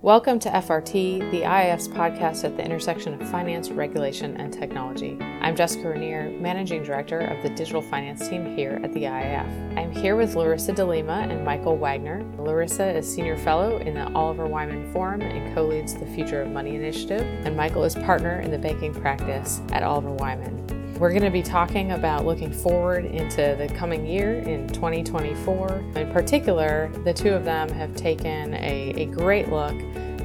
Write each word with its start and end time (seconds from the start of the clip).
Welcome 0.00 0.38
to 0.40 0.48
FRT, 0.48 1.28
the 1.32 1.40
IIF's 1.40 1.88
podcast 1.88 2.44
at 2.44 2.56
the 2.56 2.64
intersection 2.64 3.20
of 3.20 3.28
finance, 3.30 3.68
regulation, 3.70 4.36
and 4.36 4.52
technology. 4.52 5.18
I'm 5.20 5.56
Jessica 5.56 5.88
Renier, 5.88 6.30
Managing 6.38 6.84
Director 6.84 7.18
of 7.18 7.42
the 7.42 7.48
Digital 7.48 7.82
Finance 7.82 8.28
Team 8.28 8.54
here 8.54 8.80
at 8.84 8.92
the 8.92 9.02
IIF. 9.02 9.76
I'm 9.76 9.90
here 9.90 10.14
with 10.14 10.36
Larissa 10.36 10.72
de 10.72 10.84
Lima 10.84 11.26
and 11.28 11.44
Michael 11.44 11.76
Wagner. 11.76 12.24
Larissa 12.38 12.96
is 12.96 13.12
Senior 13.12 13.36
Fellow 13.38 13.78
in 13.78 13.94
the 13.94 14.08
Oliver 14.12 14.46
Wyman 14.46 14.92
Forum 14.92 15.20
and 15.20 15.52
co 15.52 15.66
leads 15.66 15.94
the 15.94 16.06
Future 16.06 16.42
of 16.42 16.48
Money 16.52 16.76
Initiative, 16.76 17.22
and 17.44 17.56
Michael 17.56 17.82
is 17.82 17.96
Partner 17.96 18.38
in 18.38 18.52
the 18.52 18.58
Banking 18.58 18.94
Practice 18.94 19.60
at 19.72 19.82
Oliver 19.82 20.12
Wyman. 20.12 20.77
We're 20.98 21.10
going 21.10 21.22
to 21.22 21.30
be 21.30 21.44
talking 21.44 21.92
about 21.92 22.26
looking 22.26 22.52
forward 22.52 23.04
into 23.04 23.54
the 23.56 23.72
coming 23.76 24.04
year 24.04 24.40
in 24.40 24.66
2024. 24.66 25.84
In 25.94 26.12
particular, 26.12 26.90
the 27.04 27.14
two 27.14 27.32
of 27.32 27.44
them 27.44 27.68
have 27.68 27.94
taken 27.94 28.54
a, 28.54 28.94
a 28.96 29.04
great 29.04 29.48
look 29.48 29.76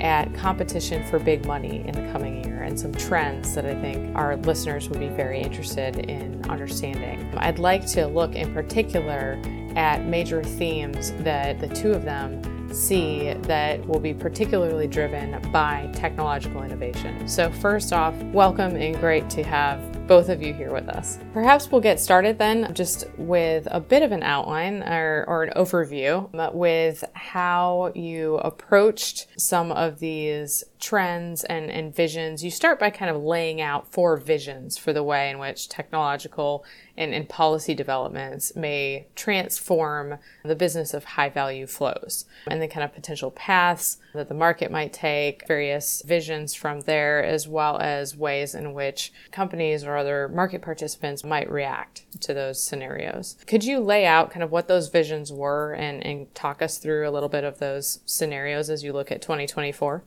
at 0.01 0.33
competition 0.33 1.05
for 1.05 1.19
big 1.19 1.45
money 1.45 1.87
in 1.87 1.91
the 1.91 2.11
coming 2.11 2.43
year 2.43 2.63
and 2.63 2.79
some 2.79 2.91
trends 2.91 3.53
that 3.53 3.67
I 3.67 3.79
think 3.81 4.15
our 4.15 4.35
listeners 4.37 4.89
would 4.89 4.99
be 4.99 5.09
very 5.09 5.39
interested 5.39 6.09
in 6.09 6.43
understanding. 6.49 7.31
I'd 7.37 7.59
like 7.59 7.85
to 7.89 8.07
look 8.07 8.33
in 8.33 8.51
particular 8.51 9.39
at 9.75 10.05
major 10.05 10.43
themes 10.43 11.11
that 11.19 11.59
the 11.59 11.67
two 11.67 11.91
of 11.91 12.03
them 12.03 12.41
see 12.73 13.33
that 13.43 13.85
will 13.87 13.99
be 13.99 14.15
particularly 14.15 14.87
driven 14.87 15.39
by 15.51 15.87
technological 15.93 16.63
innovation. 16.63 17.27
So, 17.27 17.51
first 17.51 17.93
off, 17.93 18.15
welcome 18.23 18.75
and 18.75 18.99
great 18.99 19.29
to 19.31 19.43
have 19.43 19.92
both 20.07 20.29
of 20.29 20.41
you 20.41 20.53
here 20.53 20.71
with 20.71 20.89
us. 20.89 21.17
Perhaps 21.33 21.71
we'll 21.71 21.81
get 21.81 21.99
started 21.99 22.37
then 22.37 22.73
just 22.73 23.05
with 23.17 23.67
a 23.71 23.79
bit 23.79 24.03
of 24.03 24.11
an 24.11 24.23
outline 24.23 24.83
or, 24.83 25.23
or 25.27 25.43
an 25.43 25.53
overview 25.55 26.29
with 26.53 27.03
how 27.13 27.91
you 27.95 28.35
approached 28.37 29.27
some 29.37 29.71
of 29.71 29.99
these 29.99 30.63
trends 30.79 31.43
and, 31.45 31.71
and 31.71 31.95
visions. 31.95 32.43
You 32.43 32.51
start 32.51 32.79
by 32.79 32.89
kind 32.89 33.09
of 33.09 33.23
laying 33.23 33.61
out 33.61 33.87
four 33.87 34.17
visions 34.17 34.77
for 34.77 34.91
the 34.91 35.03
way 35.03 35.29
in 35.29 35.39
which 35.39 35.69
technological 35.69 36.65
and, 36.97 37.13
and 37.13 37.27
policy 37.27 37.73
developments 37.73 38.55
may 38.55 39.07
transform 39.15 40.17
the 40.43 40.55
business 40.55 40.93
of 40.93 41.03
high 41.03 41.29
value 41.29 41.65
flows 41.65 42.25
and 42.47 42.61
the 42.61 42.67
kind 42.67 42.83
of 42.83 42.93
potential 42.93 43.31
paths 43.31 43.97
that 44.13 44.27
the 44.27 44.33
market 44.33 44.71
might 44.71 44.93
take, 44.93 45.47
various 45.47 46.01
visions 46.05 46.53
from 46.53 46.81
there, 46.81 47.23
as 47.23 47.47
well 47.47 47.79
as 47.79 48.15
ways 48.15 48.53
in 48.53 48.73
which 48.73 49.11
companies 49.31 49.83
or 49.83 49.97
other 49.97 50.27
market 50.29 50.61
participants 50.61 51.23
might 51.23 51.49
react 51.49 52.05
to 52.21 52.33
those 52.33 52.61
scenarios. 52.61 53.37
Could 53.47 53.63
you 53.63 53.79
lay 53.79 54.05
out 54.05 54.31
kind 54.31 54.43
of 54.43 54.51
what 54.51 54.67
those 54.67 54.89
visions 54.89 55.31
were 55.31 55.73
and, 55.73 56.05
and 56.05 56.33
talk 56.35 56.61
us 56.61 56.77
through 56.77 57.07
a 57.07 57.11
little 57.11 57.29
bit 57.29 57.43
of 57.43 57.59
those 57.59 57.99
scenarios 58.05 58.69
as 58.69 58.83
you 58.83 58.93
look 58.93 59.11
at 59.11 59.21
2024? 59.21 60.03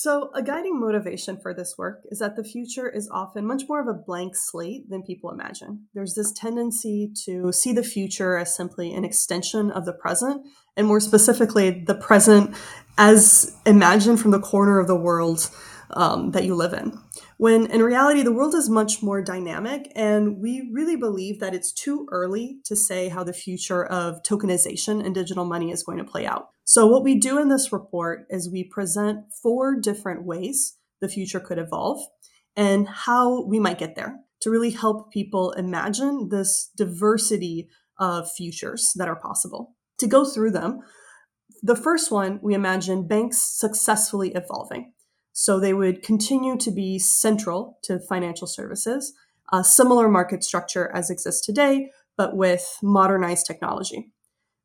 So, 0.00 0.30
a 0.32 0.44
guiding 0.44 0.78
motivation 0.78 1.40
for 1.40 1.52
this 1.52 1.74
work 1.76 2.04
is 2.08 2.20
that 2.20 2.36
the 2.36 2.44
future 2.44 2.88
is 2.88 3.10
often 3.10 3.44
much 3.44 3.64
more 3.68 3.80
of 3.80 3.88
a 3.88 3.98
blank 3.98 4.36
slate 4.36 4.88
than 4.88 5.02
people 5.02 5.28
imagine. 5.28 5.88
There's 5.92 6.14
this 6.14 6.30
tendency 6.30 7.10
to 7.24 7.50
see 7.50 7.72
the 7.72 7.82
future 7.82 8.36
as 8.36 8.54
simply 8.54 8.94
an 8.94 9.04
extension 9.04 9.72
of 9.72 9.86
the 9.86 9.92
present, 9.92 10.46
and 10.76 10.86
more 10.86 11.00
specifically, 11.00 11.82
the 11.84 11.96
present 11.96 12.54
as 12.96 13.56
imagined 13.66 14.20
from 14.20 14.30
the 14.30 14.38
corner 14.38 14.78
of 14.78 14.86
the 14.86 14.94
world 14.94 15.50
um, 15.90 16.30
that 16.30 16.44
you 16.44 16.54
live 16.54 16.74
in. 16.74 16.96
When 17.36 17.66
in 17.66 17.82
reality, 17.82 18.22
the 18.22 18.30
world 18.30 18.54
is 18.54 18.70
much 18.70 19.02
more 19.02 19.20
dynamic, 19.20 19.90
and 19.96 20.38
we 20.38 20.70
really 20.72 20.94
believe 20.94 21.40
that 21.40 21.54
it's 21.54 21.72
too 21.72 22.06
early 22.12 22.60
to 22.66 22.76
say 22.76 23.08
how 23.08 23.24
the 23.24 23.32
future 23.32 23.84
of 23.84 24.22
tokenization 24.22 25.04
and 25.04 25.12
digital 25.12 25.44
money 25.44 25.72
is 25.72 25.82
going 25.82 25.98
to 25.98 26.04
play 26.04 26.24
out. 26.24 26.50
So, 26.70 26.86
what 26.86 27.02
we 27.02 27.14
do 27.14 27.38
in 27.38 27.48
this 27.48 27.72
report 27.72 28.26
is 28.28 28.50
we 28.50 28.62
present 28.62 29.32
four 29.42 29.74
different 29.74 30.24
ways 30.24 30.76
the 31.00 31.08
future 31.08 31.40
could 31.40 31.58
evolve 31.58 31.98
and 32.54 32.86
how 32.86 33.46
we 33.46 33.58
might 33.58 33.78
get 33.78 33.96
there 33.96 34.18
to 34.40 34.50
really 34.50 34.72
help 34.72 35.10
people 35.10 35.52
imagine 35.52 36.28
this 36.28 36.70
diversity 36.76 37.70
of 37.98 38.30
futures 38.30 38.92
that 38.96 39.08
are 39.08 39.18
possible. 39.18 39.76
To 40.00 40.06
go 40.06 40.26
through 40.26 40.50
them, 40.50 40.80
the 41.62 41.74
first 41.74 42.12
one, 42.12 42.38
we 42.42 42.52
imagine 42.52 43.08
banks 43.08 43.38
successfully 43.38 44.34
evolving. 44.34 44.92
So 45.32 45.58
they 45.58 45.72
would 45.72 46.02
continue 46.02 46.58
to 46.58 46.70
be 46.70 46.98
central 46.98 47.78
to 47.84 47.98
financial 47.98 48.46
services, 48.46 49.14
a 49.50 49.64
similar 49.64 50.06
market 50.06 50.44
structure 50.44 50.94
as 50.94 51.08
exists 51.08 51.46
today, 51.46 51.92
but 52.18 52.36
with 52.36 52.76
modernized 52.82 53.46
technology. 53.46 54.12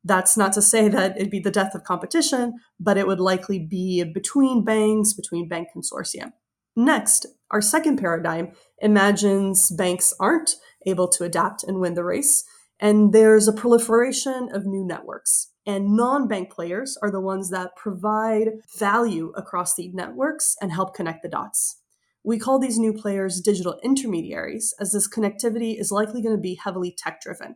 That's 0.03 0.35
not 0.35 0.53
to 0.53 0.61
say 0.61 0.89
that 0.89 1.15
it'd 1.15 1.29
be 1.29 1.39
the 1.39 1.51
death 1.51 1.73
of 1.75 1.83
competition, 1.83 2.55
but 2.79 2.97
it 2.97 3.07
would 3.07 3.21
likely 3.21 3.59
be 3.59 4.03
between 4.03 4.65
banks, 4.65 5.13
between 5.13 5.47
bank 5.47 5.69
consortia. 5.75 6.33
Next, 6.75 7.25
our 7.51 7.61
second 7.61 7.97
paradigm 7.97 8.53
imagines 8.79 9.71
banks 9.71 10.13
aren't 10.19 10.55
able 10.85 11.07
to 11.09 11.23
adapt 11.23 11.63
and 11.63 11.79
win 11.79 11.93
the 11.93 12.03
race, 12.03 12.43
and 12.79 13.13
there's 13.13 13.47
a 13.47 13.53
proliferation 13.53 14.49
of 14.51 14.65
new 14.65 14.85
networks. 14.85 15.51
And 15.65 15.95
non 15.95 16.27
bank 16.27 16.51
players 16.51 16.97
are 17.01 17.11
the 17.11 17.21
ones 17.21 17.49
that 17.51 17.77
provide 17.77 18.49
value 18.77 19.31
across 19.37 19.75
the 19.75 19.89
networks 19.93 20.57
and 20.59 20.73
help 20.73 20.93
connect 20.93 21.23
the 21.23 21.29
dots. 21.29 21.79
We 22.25 22.39
call 22.39 22.59
these 22.59 22.79
new 22.79 22.91
players 22.91 23.39
digital 23.39 23.79
intermediaries, 23.83 24.73
as 24.79 24.91
this 24.91 25.07
connectivity 25.07 25.79
is 25.79 25.91
likely 25.91 26.21
going 26.21 26.35
to 26.35 26.41
be 26.41 26.59
heavily 26.61 26.93
tech 26.97 27.21
driven 27.21 27.55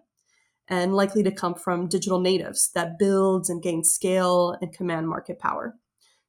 and 0.69 0.95
likely 0.95 1.23
to 1.23 1.31
come 1.31 1.55
from 1.55 1.88
digital 1.88 2.19
natives 2.19 2.72
that 2.75 3.00
builds 3.00 3.50
and 3.50 3.63
gains 3.63 3.89
scale 3.89 4.55
and 4.61 4.73
command 4.73 5.07
market 5.07 5.39
power, 5.39 5.75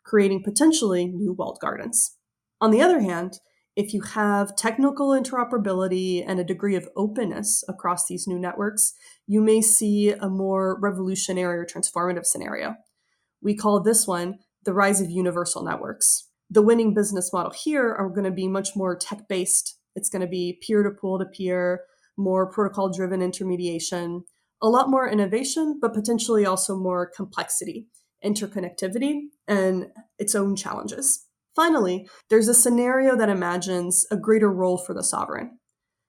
creating 0.05 0.43
potentially 0.43 1.07
new 1.07 1.33
walled 1.33 1.59
gardens. 1.61 2.17
On 2.61 2.71
the 2.71 2.83
other 2.83 3.01
hand, 3.01 3.41
if 3.77 3.95
you 3.95 4.01
have 4.01 4.57
technical 4.57 5.11
interoperability 5.11 6.25
and 6.27 6.41
a 6.41 6.45
degree 6.45 6.75
of 6.75 6.89
openness 6.97 7.63
across 7.69 8.07
these 8.07 8.27
new 8.27 8.39
networks, 8.39 8.93
you 9.27 9.41
may 9.41 9.61
see 9.61 10.11
a 10.11 10.29
more 10.29 10.79
revolutionary 10.81 11.59
or 11.59 11.65
transformative 11.65 12.25
scenario. 12.25 12.75
We 13.41 13.55
call 13.55 13.81
this 13.81 14.07
one 14.07 14.39
the 14.65 14.73
rise 14.73 15.01
of 15.01 15.11
universal 15.11 15.63
networks. 15.63 16.29
The 16.51 16.63
winning 16.63 16.93
business 16.93 17.33
model 17.33 17.53
here 17.53 17.95
are 17.95 18.09
going 18.09 18.25
to 18.25 18.33
be 18.33 18.49
much 18.49 18.71
more 18.75 18.97
tech 18.97 19.29
based. 19.29 19.79
It's 19.95 20.09
going 20.09 20.23
to 20.23 20.29
be 20.29 20.59
peer 20.67 20.83
to 20.83 20.91
pool 20.91 21.21
to 21.21 21.27
peer, 21.27 21.83
more 22.19 22.51
protocol 22.51 22.93
driven 22.93 23.23
intermediation, 23.23 24.25
a 24.61 24.69
lot 24.69 24.91
more 24.91 25.09
innovation, 25.09 25.79
but 25.81 25.95
potentially 25.95 26.45
also 26.45 26.77
more 26.77 27.11
complexity, 27.15 27.87
interconnectivity, 28.25 29.29
and 29.47 29.87
its 30.19 30.35
own 30.35 30.57
challenges. 30.57 31.27
Finally, 31.55 32.09
there's 32.29 32.49
a 32.49 32.55
scenario 32.55 33.17
that 33.17 33.29
imagines 33.29 34.07
a 34.11 34.17
greater 34.17 34.53
role 34.53 34.79
for 34.79 34.95
the 34.95 35.03
sovereign. 35.03 35.59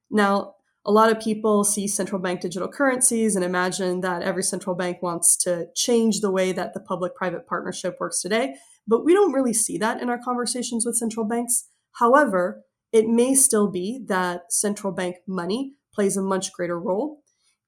Now, 0.09 0.55
a 0.85 0.91
lot 0.91 1.11
of 1.11 1.19
people 1.19 1.63
see 1.63 1.87
central 1.87 2.21
bank 2.21 2.41
digital 2.41 2.67
currencies 2.67 3.35
and 3.35 3.45
imagine 3.45 4.01
that 4.01 4.23
every 4.23 4.43
central 4.43 4.75
bank 4.75 5.01
wants 5.01 5.37
to 5.37 5.67
change 5.75 6.21
the 6.21 6.31
way 6.31 6.51
that 6.51 6.73
the 6.73 6.79
public 6.79 7.15
private 7.15 7.45
partnership 7.47 7.97
works 7.99 8.21
today, 8.21 8.55
but 8.87 9.03
we 9.03 9.13
don't 9.13 9.33
really 9.33 9.53
see 9.53 9.77
that 9.77 10.01
in 10.01 10.09
our 10.09 10.19
conversations 10.23 10.85
with 10.85 10.95
central 10.95 11.27
banks. 11.27 11.67
However, 11.99 12.63
it 12.91 13.07
may 13.07 13.35
still 13.35 13.69
be 13.69 14.03
that 14.07 14.51
central 14.51 14.93
bank 14.93 15.17
money 15.27 15.75
plays 15.94 16.17
a 16.17 16.22
much 16.22 16.51
greater 16.53 16.79
role, 16.79 17.22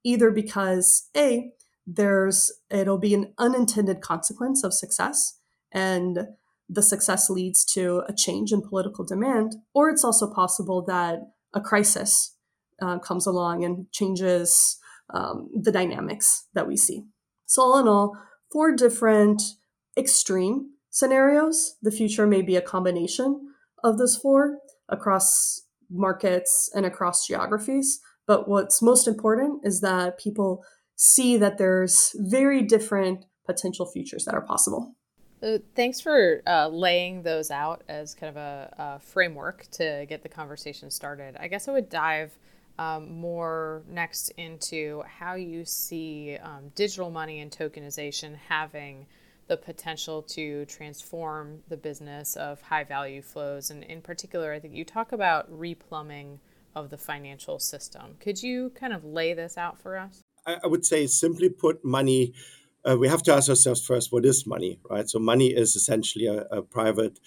either 0.03 0.31
because 0.31 1.09
A, 1.15 1.51
there's 1.87 2.51
it'll 2.69 2.97
be 2.97 3.13
an 3.13 3.33
unintended 3.37 4.01
consequence 4.01 4.63
of 4.63 4.73
success 4.73 5.39
and 5.71 6.27
the 6.69 6.81
success 6.81 7.29
leads 7.29 7.65
to 7.65 8.03
a 8.07 8.13
change 8.13 8.53
in 8.53 8.61
political 8.61 9.03
demand, 9.03 9.55
or 9.73 9.89
it's 9.89 10.05
also 10.05 10.33
possible 10.33 10.81
that 10.83 11.19
a 11.53 11.59
crisis 11.59 12.37
uh, 12.81 12.97
comes 12.99 13.27
along 13.27 13.65
and 13.65 13.91
changes 13.91 14.77
um, 15.13 15.49
the 15.53 15.71
dynamics 15.71 16.47
that 16.53 16.67
we 16.67 16.77
see. 16.77 17.03
So, 17.45 17.61
all 17.61 17.77
in 17.77 17.87
all, 17.89 18.17
four 18.51 18.73
different 18.73 19.41
extreme 19.97 20.71
scenarios. 20.89 21.75
The 21.81 21.91
future 21.91 22.25
may 22.25 22.41
be 22.41 22.55
a 22.55 22.61
combination 22.61 23.49
of 23.83 23.97
those 23.97 24.15
four 24.15 24.59
across 24.87 25.61
markets 25.89 26.69
and 26.73 26.85
across 26.85 27.27
geographies. 27.27 27.99
But 28.31 28.47
what's 28.47 28.81
most 28.81 29.09
important 29.09 29.65
is 29.65 29.81
that 29.81 30.17
people 30.17 30.63
see 30.95 31.35
that 31.35 31.57
there's 31.57 32.15
very 32.15 32.61
different 32.61 33.25
potential 33.45 33.85
futures 33.85 34.23
that 34.23 34.33
are 34.33 34.41
possible. 34.41 34.95
Uh, 35.43 35.57
thanks 35.75 35.99
for 35.99 36.41
uh, 36.47 36.69
laying 36.69 37.23
those 37.23 37.51
out 37.51 37.83
as 37.89 38.15
kind 38.15 38.29
of 38.29 38.37
a, 38.37 38.73
a, 38.77 38.99
framework 38.99 39.67
to 39.71 40.05
get 40.07 40.23
the 40.23 40.29
conversation 40.29 40.89
started. 40.89 41.35
I 41.41 41.49
guess 41.49 41.67
I 41.67 41.73
would 41.73 41.89
dive 41.89 42.31
um, 42.79 43.11
more 43.19 43.83
next 43.89 44.29
into 44.37 45.03
how 45.05 45.35
you 45.35 45.65
see 45.65 46.37
um, 46.41 46.71
digital 46.73 47.11
money 47.11 47.41
and 47.41 47.51
tokenization 47.51 48.37
having 48.47 49.07
the 49.47 49.57
potential 49.57 50.21
to 50.21 50.63
transform 50.67 51.63
the 51.67 51.75
business 51.75 52.37
of 52.37 52.61
high 52.61 52.85
value 52.85 53.21
flows. 53.21 53.71
And 53.71 53.83
in 53.83 54.01
particular, 54.01 54.53
I 54.53 54.59
think 54.61 54.73
you 54.73 54.85
talk 54.85 55.11
about 55.11 55.51
replumbing 55.51 56.37
of 56.75 56.89
the 56.89 56.97
financial 56.97 57.59
system. 57.59 58.15
Could 58.19 58.41
you 58.41 58.71
kind 58.71 58.93
of 58.93 59.03
lay 59.03 59.33
this 59.33 59.57
out 59.57 59.79
for 59.81 59.97
us? 59.97 60.21
I 60.45 60.65
would 60.65 60.85
say, 60.85 61.05
simply 61.05 61.49
put, 61.49 61.85
money 61.85 62.33
uh, 62.87 62.97
we 62.97 63.07
have 63.07 63.23
to 63.23 63.33
ask 63.33 63.49
ourselves 63.49 63.85
first 63.85 64.11
what 64.11 64.25
is 64.25 64.47
money, 64.47 64.79
right? 64.89 65.09
So, 65.09 65.19
money 65.19 65.47
is 65.47 65.75
essentially 65.75 66.25
a, 66.25 66.41
a 66.45 66.61
private, 66.61 67.19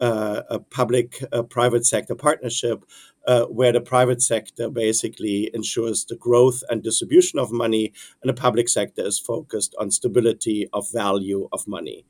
uh, 0.00 0.42
a 0.48 0.58
public 0.58 1.22
uh, 1.32 1.42
private 1.42 1.84
sector 1.84 2.14
partnership 2.14 2.84
uh, 3.26 3.44
where 3.46 3.72
the 3.72 3.80
private 3.80 4.22
sector 4.22 4.70
basically 4.70 5.50
ensures 5.52 6.04
the 6.04 6.16
growth 6.16 6.62
and 6.68 6.82
distribution 6.82 7.38
of 7.38 7.50
money, 7.50 7.92
and 8.22 8.28
the 8.28 8.40
public 8.40 8.68
sector 8.68 9.04
is 9.04 9.18
focused 9.18 9.74
on 9.78 9.90
stability 9.90 10.68
of 10.72 10.90
value 10.92 11.48
of 11.52 11.66
money, 11.66 12.06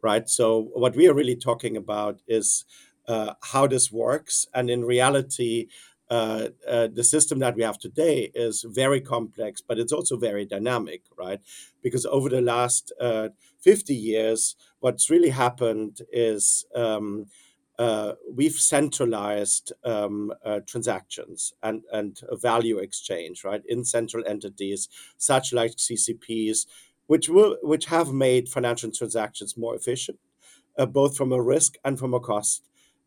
right? 0.00 0.28
So, 0.28 0.70
what 0.74 0.96
we 0.96 1.08
are 1.08 1.14
really 1.14 1.36
talking 1.36 1.76
about 1.76 2.20
is 2.28 2.64
uh, 3.08 3.34
how 3.42 3.66
this 3.66 3.90
works, 3.90 4.46
and 4.54 4.70
in 4.70 4.84
reality, 4.84 5.66
uh, 6.10 6.48
uh, 6.68 6.88
the 6.92 7.04
system 7.04 7.38
that 7.38 7.56
we 7.56 7.62
have 7.62 7.78
today 7.78 8.30
is 8.34 8.64
very 8.68 9.00
complex, 9.00 9.60
but 9.60 9.78
it's 9.78 9.92
also 9.92 10.16
very 10.16 10.44
dynamic, 10.44 11.02
right? 11.18 11.40
Because 11.82 12.04
over 12.06 12.28
the 12.28 12.40
last 12.40 12.92
uh, 13.00 13.30
50 13.60 13.94
years, 13.94 14.56
what's 14.80 15.08
really 15.08 15.30
happened 15.30 16.02
is 16.12 16.66
um, 16.74 17.26
uh, 17.78 18.12
we've 18.30 18.52
centralized 18.52 19.72
um, 19.82 20.32
uh, 20.44 20.60
transactions 20.66 21.54
and, 21.62 21.82
and 21.92 22.20
value 22.32 22.78
exchange, 22.78 23.42
right, 23.42 23.62
in 23.66 23.84
central 23.84 24.22
entities 24.26 24.88
such 25.16 25.52
like 25.52 25.72
CCPs, 25.72 26.66
which 27.06 27.28
will 27.28 27.56
which 27.62 27.86
have 27.86 28.12
made 28.12 28.48
financial 28.48 28.90
transactions 28.90 29.56
more 29.56 29.74
efficient, 29.74 30.18
both 30.88 31.16
from 31.16 31.32
a 31.32 31.42
risk 31.42 31.76
and 31.84 31.98
from 31.98 32.14
a 32.14 32.20
cost 32.20 32.62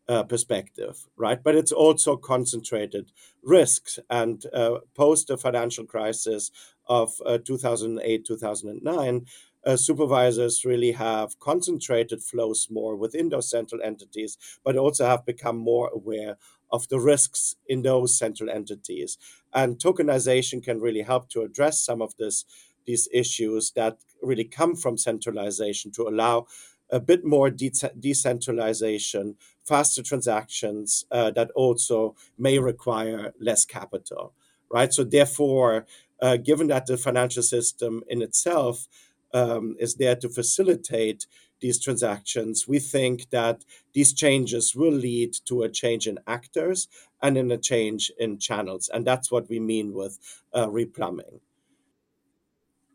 uh, 0.08 0.22
perspective, 0.22 1.06
right? 1.16 1.42
But 1.42 1.54
it's 1.54 1.72
also 1.72 2.16
concentrated 2.16 3.12
risks. 3.42 3.98
And 4.08 4.44
uh, 4.52 4.78
post 4.94 5.28
the 5.28 5.36
financial 5.36 5.84
crisis 5.84 6.50
of 6.86 7.12
uh, 7.26 7.38
2008, 7.38 8.24
2009, 8.24 9.26
uh, 9.66 9.76
supervisors 9.76 10.64
really 10.64 10.92
have 10.92 11.38
concentrated 11.40 12.22
flows 12.22 12.68
more 12.70 12.96
within 12.96 13.28
those 13.28 13.50
central 13.50 13.82
entities, 13.82 14.38
but 14.64 14.76
also 14.76 15.06
have 15.06 15.26
become 15.26 15.58
more 15.58 15.90
aware 15.92 16.38
of 16.70 16.88
the 16.88 17.00
risks 17.00 17.56
in 17.66 17.82
those 17.82 18.16
central 18.18 18.48
entities. 18.48 19.18
And 19.52 19.78
tokenization 19.78 20.62
can 20.62 20.80
really 20.80 21.02
help 21.02 21.28
to 21.30 21.42
address 21.42 21.80
some 21.80 22.00
of 22.00 22.16
this, 22.16 22.44
these 22.86 23.08
issues 23.12 23.72
that 23.72 23.98
really 24.22 24.44
come 24.44 24.76
from 24.76 24.96
centralization 24.96 25.90
to 25.92 26.02
allow 26.08 26.46
a 26.90 27.00
bit 27.00 27.24
more 27.24 27.50
de- 27.50 27.70
decentralization, 27.98 29.36
faster 29.64 30.02
transactions 30.02 31.04
uh, 31.10 31.30
that 31.32 31.50
also 31.52 32.14
may 32.38 32.58
require 32.58 33.32
less 33.40 33.64
capital, 33.64 34.32
right? 34.70 34.92
So, 34.92 35.04
therefore, 35.04 35.86
uh, 36.20 36.36
given 36.36 36.68
that 36.68 36.86
the 36.86 36.96
financial 36.96 37.42
system 37.42 38.02
in 38.08 38.22
itself 38.22 38.88
um, 39.34 39.76
is 39.78 39.96
there 39.96 40.16
to 40.16 40.28
facilitate 40.28 41.26
these 41.60 41.80
transactions, 41.80 42.68
we 42.68 42.78
think 42.78 43.30
that 43.30 43.64
these 43.92 44.12
changes 44.12 44.74
will 44.74 44.92
lead 44.92 45.34
to 45.46 45.62
a 45.62 45.68
change 45.68 46.06
in 46.06 46.18
actors 46.26 46.88
and 47.20 47.36
in 47.36 47.50
a 47.50 47.58
change 47.58 48.12
in 48.18 48.38
channels. 48.38 48.88
And 48.92 49.06
that's 49.06 49.30
what 49.30 49.48
we 49.48 49.58
mean 49.58 49.92
with 49.92 50.18
uh, 50.52 50.66
replumbing. 50.66 51.40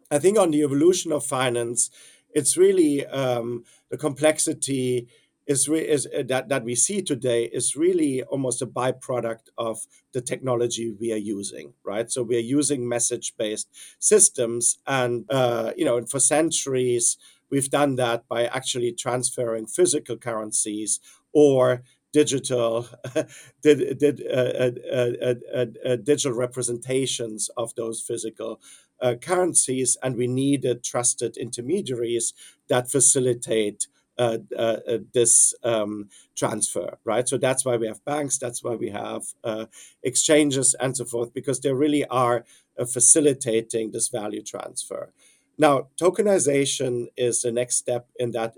I 0.10 0.19
think 0.19 0.38
on 0.38 0.51
the 0.51 0.62
evolution 0.62 1.12
of 1.12 1.25
finance, 1.25 1.90
it's 2.33 2.57
really 2.57 3.06
um, 3.07 3.63
the 3.89 3.97
complexity 3.97 5.07
is, 5.45 5.68
re- 5.68 5.88
is 5.88 6.07
uh, 6.07 6.24
that, 6.27 6.50
that 6.50 6.63
we 6.63 6.75
see 6.75 7.01
today 7.01 7.45
is 7.45 7.75
really 7.75 8.24
almost 8.24 8.62
a 8.62 8.68
byproduct 8.68 9.50
of 9.57 9.80
the 10.13 10.21
technology 10.21 10.94
we 11.00 11.12
are 11.12 11.18
using 11.18 11.74
right? 11.83 12.12
So 12.12 12.24
we 12.24 12.38
are 12.38 12.47
using 12.57 12.88
message 12.88 13.33
based 13.38 13.68
systems 14.00 14.77
and 14.88 15.25
uh, 15.30 15.71
you 15.75 15.85
know 15.85 16.06
for 16.06 16.19
centuries 16.19 17.18
we've 17.50 17.69
done 17.69 17.95
that 17.97 18.27
by 18.27 18.45
actually 18.45 18.94
transferring 18.94 19.68
physical 19.68 20.18
currencies 20.18 21.00
or 21.33 21.83
digital 22.13 22.88
did, 23.62 23.97
did, 23.97 24.24
uh, 24.25 24.71
uh, 24.94 25.65
uh, 25.85 25.95
digital 25.97 26.31
representations 26.31 27.50
of 27.57 27.74
those 27.75 28.01
physical 28.01 28.62
uh, 29.04 29.16
currencies, 29.30 29.98
and 30.02 30.16
we 30.16 30.28
needed 30.28 30.84
trusted 30.84 31.38
intermediaries 31.38 32.34
that 32.68 32.90
facilitate 32.90 33.88
uh, 34.18 34.38
uh, 34.56 34.78
uh, 34.88 34.98
this 35.14 35.56
um, 35.64 36.08
transfer, 36.36 37.00
right? 37.04 37.28
So 37.28 37.38
that's 37.38 37.66
why 37.66 37.78
we 37.78 37.88
have 37.88 38.06
banks, 38.06 38.38
that's 38.38 38.64
why 38.64 38.76
we 38.76 38.90
have 38.92 39.24
uh, 39.44 39.66
exchanges 40.04 40.76
and 40.80 40.96
so 40.96 41.06
forth, 41.06 41.34
because 41.34 41.60
they 41.60 41.74
really 41.74 42.06
are 42.06 42.46
uh, 42.78 42.86
facilitating 42.86 43.92
this 43.92 44.10
value 44.10 44.44
transfer. 44.44 45.12
Now, 45.58 45.88
tokenization 45.98 47.08
is 47.18 47.42
the 47.42 47.52
next 47.52 47.78
step 47.78 48.08
in 48.24 48.32
that 48.32 48.54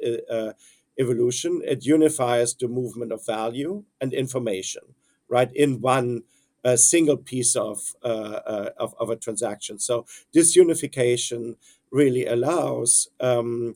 evolution. 0.98 1.62
It 1.64 1.86
unifies 1.86 2.56
the 2.56 2.68
movement 2.68 3.12
of 3.12 3.26
value 3.26 3.84
and 4.02 4.14
information, 4.14 4.84
right, 5.30 5.52
in 5.54 5.82
one 5.82 6.24
a 6.66 6.78
single 6.78 7.16
piece 7.16 7.56
of, 7.56 7.94
uh, 8.04 8.08
uh, 8.08 8.70
of, 8.78 8.96
of 9.00 9.10
a 9.10 9.16
transaction. 9.16 9.78
So 9.80 10.06
this 10.34 10.56
unification 10.56 11.58
really 11.92 12.26
allows 12.26 13.08
um, 13.22 13.76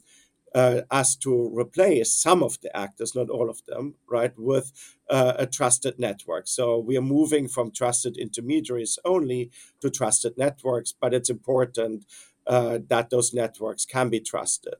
uh, 0.55 0.81
us 0.89 1.15
to 1.17 1.51
replace 1.55 2.11
some 2.11 2.41
of 2.41 2.59
the 2.61 2.75
actors, 2.75 3.13
not 3.13 3.29
all 3.29 3.49
of 3.49 3.63
them, 3.67 3.93
right, 4.09 4.33
with 4.37 4.73
uh, 5.09 5.33
a 5.37 5.45
trusted 5.45 5.99
network. 5.99 6.47
So 6.47 6.79
we 6.79 6.97
are 6.97 7.01
moving 7.17 7.47
from 7.47 7.71
trusted 7.71 8.17
intermediaries 8.17 8.97
only 9.05 9.51
to 9.81 9.91
trusted 9.91 10.37
networks, 10.37 10.91
but 10.91 11.13
it's 11.13 11.29
important 11.29 12.05
uh, 12.47 12.79
that 12.87 13.11
those 13.11 13.33
networks 13.33 13.85
can 13.85 14.09
be 14.09 14.19
trusted 14.19 14.79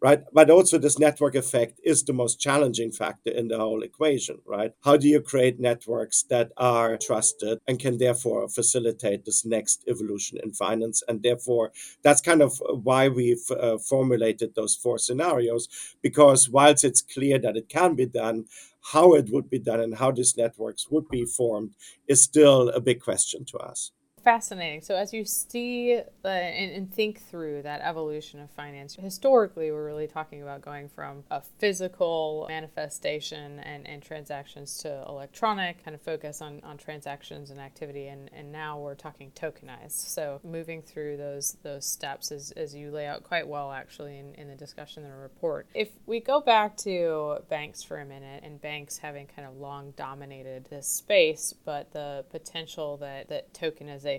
right? 0.00 0.22
But 0.32 0.50
also, 0.50 0.78
this 0.78 0.98
network 0.98 1.34
effect 1.34 1.80
is 1.82 2.04
the 2.04 2.12
most 2.12 2.40
challenging 2.40 2.92
factor 2.92 3.30
in 3.30 3.48
the 3.48 3.58
whole 3.58 3.82
equation, 3.82 4.38
right? 4.46 4.72
How 4.84 4.96
do 4.96 5.08
you 5.08 5.20
create 5.20 5.58
networks 5.58 6.22
that 6.24 6.52
are 6.56 6.96
trusted 6.96 7.58
and 7.66 7.78
can 7.78 7.98
therefore 7.98 8.48
facilitate 8.48 9.24
this 9.24 9.44
next 9.44 9.84
evolution 9.88 10.38
in 10.42 10.52
finance? 10.52 11.02
And 11.08 11.22
therefore, 11.22 11.72
that's 12.02 12.20
kind 12.20 12.42
of 12.42 12.62
why 12.82 13.08
we've 13.08 13.50
uh, 13.50 13.78
formulated 13.78 14.54
those 14.54 14.76
four 14.76 14.98
scenarios, 14.98 15.68
because 16.02 16.48
whilst 16.48 16.84
it's 16.84 17.02
clear 17.02 17.38
that 17.38 17.56
it 17.56 17.68
can 17.68 17.94
be 17.94 18.06
done, 18.06 18.44
how 18.92 19.14
it 19.14 19.30
would 19.30 19.50
be 19.50 19.58
done 19.58 19.80
and 19.80 19.96
how 19.96 20.10
these 20.12 20.36
networks 20.36 20.88
would 20.90 21.08
be 21.08 21.24
formed 21.24 21.74
is 22.06 22.22
still 22.22 22.68
a 22.70 22.80
big 22.80 23.00
question 23.00 23.44
to 23.44 23.58
us 23.58 23.90
fascinating. 24.28 24.82
So 24.82 24.94
as 24.94 25.14
you 25.14 25.24
see 25.24 25.98
uh, 26.22 26.28
and, 26.28 26.70
and, 26.70 26.92
think 26.92 27.22
through 27.30 27.62
that 27.62 27.80
evolution 27.80 28.40
of 28.40 28.50
finance, 28.50 28.94
historically 28.94 29.70
we're 29.70 29.86
really 29.86 30.06
talking 30.06 30.42
about 30.42 30.60
going 30.60 30.90
from 30.90 31.24
a 31.30 31.40
physical 31.40 32.44
manifestation 32.46 33.58
and, 33.60 33.86
and 33.86 34.02
transactions 34.02 34.76
to 34.78 35.02
electronic, 35.08 35.82
kind 35.82 35.94
of 35.94 36.02
focus 36.02 36.42
on, 36.42 36.60
on 36.62 36.76
transactions 36.76 37.50
and 37.50 37.58
activity, 37.58 38.08
and, 38.08 38.28
and 38.34 38.52
now 38.52 38.78
we're 38.78 38.94
talking 38.94 39.30
tokenized. 39.30 39.92
So 39.92 40.40
moving 40.44 40.82
through 40.82 41.16
those 41.16 41.56
those 41.62 41.86
steps 41.86 42.30
as, 42.30 42.50
as 42.50 42.74
you 42.74 42.90
lay 42.90 43.06
out 43.06 43.22
quite 43.22 43.48
well 43.48 43.72
actually 43.72 44.18
in, 44.18 44.34
in 44.34 44.48
the 44.48 44.56
discussion 44.56 45.04
in 45.04 45.10
the 45.10 45.16
report. 45.16 45.68
If 45.74 45.88
we 46.04 46.20
go 46.20 46.42
back 46.42 46.76
to 46.78 47.38
banks 47.48 47.82
for 47.82 47.98
a 47.98 48.04
minute 48.04 48.42
and 48.44 48.60
banks 48.60 48.98
having 48.98 49.26
kind 49.26 49.48
of 49.48 49.56
long 49.56 49.94
dominated 49.96 50.66
this 50.68 50.86
space, 50.86 51.54
but 51.64 51.92
the 51.92 52.26
potential 52.30 52.98
that, 52.98 53.30
that 53.30 53.54
tokenization 53.54 54.17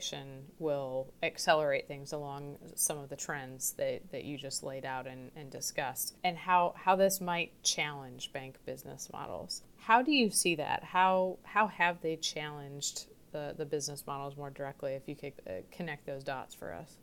will 0.60 1.14
accelerate 1.24 1.88
things 1.88 2.14
along 2.14 2.58
some 2.76 2.98
of 2.98 3.10
the 3.10 3.16
trends 3.16 3.74
that, 3.74 4.02
that 4.12 4.24
you 4.24 4.38
just 4.38 4.64
laid 4.64 4.86
out 4.86 5.08
and, 5.08 5.32
and 5.36 5.50
discussed, 5.50 6.16
and 6.24 6.38
how, 6.38 6.74
how 6.78 6.96
this 6.96 7.20
might 7.20 7.52
challenge 7.64 8.32
bank 8.34 8.58
business 8.66 9.10
models. 9.12 9.64
How 9.78 10.02
do 10.02 10.12
you 10.12 10.30
see 10.30 10.56
that? 10.56 10.84
How, 10.84 11.38
how 11.44 11.68
have 11.68 12.02
they 12.02 12.16
challenged 12.16 13.06
the, 13.32 13.54
the 13.58 13.66
business 13.66 14.06
models 14.08 14.36
more 14.38 14.50
directly, 14.50 14.94
if 14.94 15.08
you 15.08 15.16
could 15.16 15.34
uh, 15.48 15.52
connect 15.72 16.06
those 16.06 16.24
dots 16.24 16.56
for 16.56 16.74
us? 16.74 16.98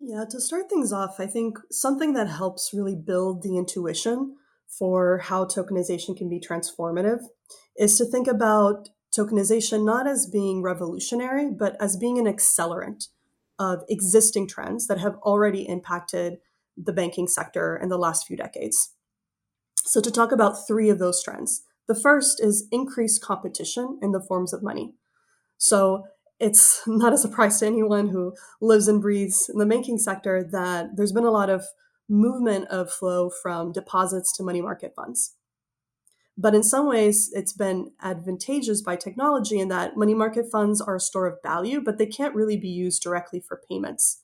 Yeah, 0.00 0.24
to 0.30 0.40
start 0.40 0.68
things 0.68 0.92
off, 0.92 1.18
I 1.18 1.26
think 1.26 1.58
something 1.70 2.12
that 2.14 2.28
helps 2.28 2.72
really 2.74 2.96
build 2.96 3.42
the 3.42 3.56
intuition 3.56 4.36
for 4.78 5.18
how 5.18 5.44
tokenization 5.44 6.16
can 6.16 6.28
be 6.28 6.40
transformative 6.40 7.20
is 7.76 7.96
to 7.98 8.04
think 8.04 8.26
about 8.26 8.88
tokenization 9.16 9.84
not 9.84 10.06
as 10.06 10.26
being 10.26 10.62
revolutionary, 10.62 11.50
but 11.50 11.76
as 11.80 11.96
being 11.96 12.18
an 12.18 12.26
accelerant 12.26 13.08
of 13.58 13.82
existing 13.88 14.48
trends 14.48 14.86
that 14.86 14.98
have 14.98 15.16
already 15.22 15.66
impacted 15.66 16.38
the 16.76 16.92
banking 16.92 17.26
sector 17.26 17.76
in 17.76 17.88
the 17.88 17.98
last 17.98 18.26
few 18.26 18.36
decades. 18.36 18.92
So, 19.76 20.00
to 20.00 20.10
talk 20.10 20.32
about 20.32 20.66
three 20.66 20.90
of 20.90 20.98
those 20.98 21.22
trends, 21.22 21.62
the 21.88 21.94
first 21.94 22.42
is 22.42 22.66
increased 22.70 23.22
competition 23.22 23.98
in 24.02 24.12
the 24.12 24.20
forms 24.20 24.52
of 24.52 24.62
money. 24.62 24.94
So, 25.56 26.04
it's 26.38 26.82
not 26.86 27.12
a 27.12 27.18
surprise 27.18 27.60
to 27.60 27.66
anyone 27.66 28.08
who 28.08 28.34
lives 28.60 28.88
and 28.88 29.00
breathes 29.00 29.48
in 29.48 29.58
the 29.58 29.66
banking 29.66 29.98
sector 29.98 30.42
that 30.52 30.96
there's 30.96 31.12
been 31.12 31.24
a 31.24 31.30
lot 31.30 31.50
of 31.50 31.66
movement 32.08 32.68
of 32.68 32.90
flow 32.90 33.30
from 33.30 33.72
deposits 33.72 34.36
to 34.36 34.42
money 34.42 34.60
market 34.60 34.92
funds. 34.94 35.34
But 36.38 36.54
in 36.54 36.62
some 36.62 36.86
ways, 36.86 37.30
it's 37.32 37.54
been 37.54 37.92
advantageous 38.02 38.82
by 38.82 38.96
technology 38.96 39.58
in 39.58 39.68
that 39.68 39.96
money 39.96 40.14
market 40.14 40.46
funds 40.50 40.80
are 40.80 40.96
a 40.96 41.00
store 41.00 41.26
of 41.26 41.38
value, 41.42 41.80
but 41.80 41.96
they 41.96 42.06
can't 42.06 42.34
really 42.34 42.58
be 42.58 42.68
used 42.68 43.02
directly 43.02 43.40
for 43.40 43.60
payments. 43.68 44.22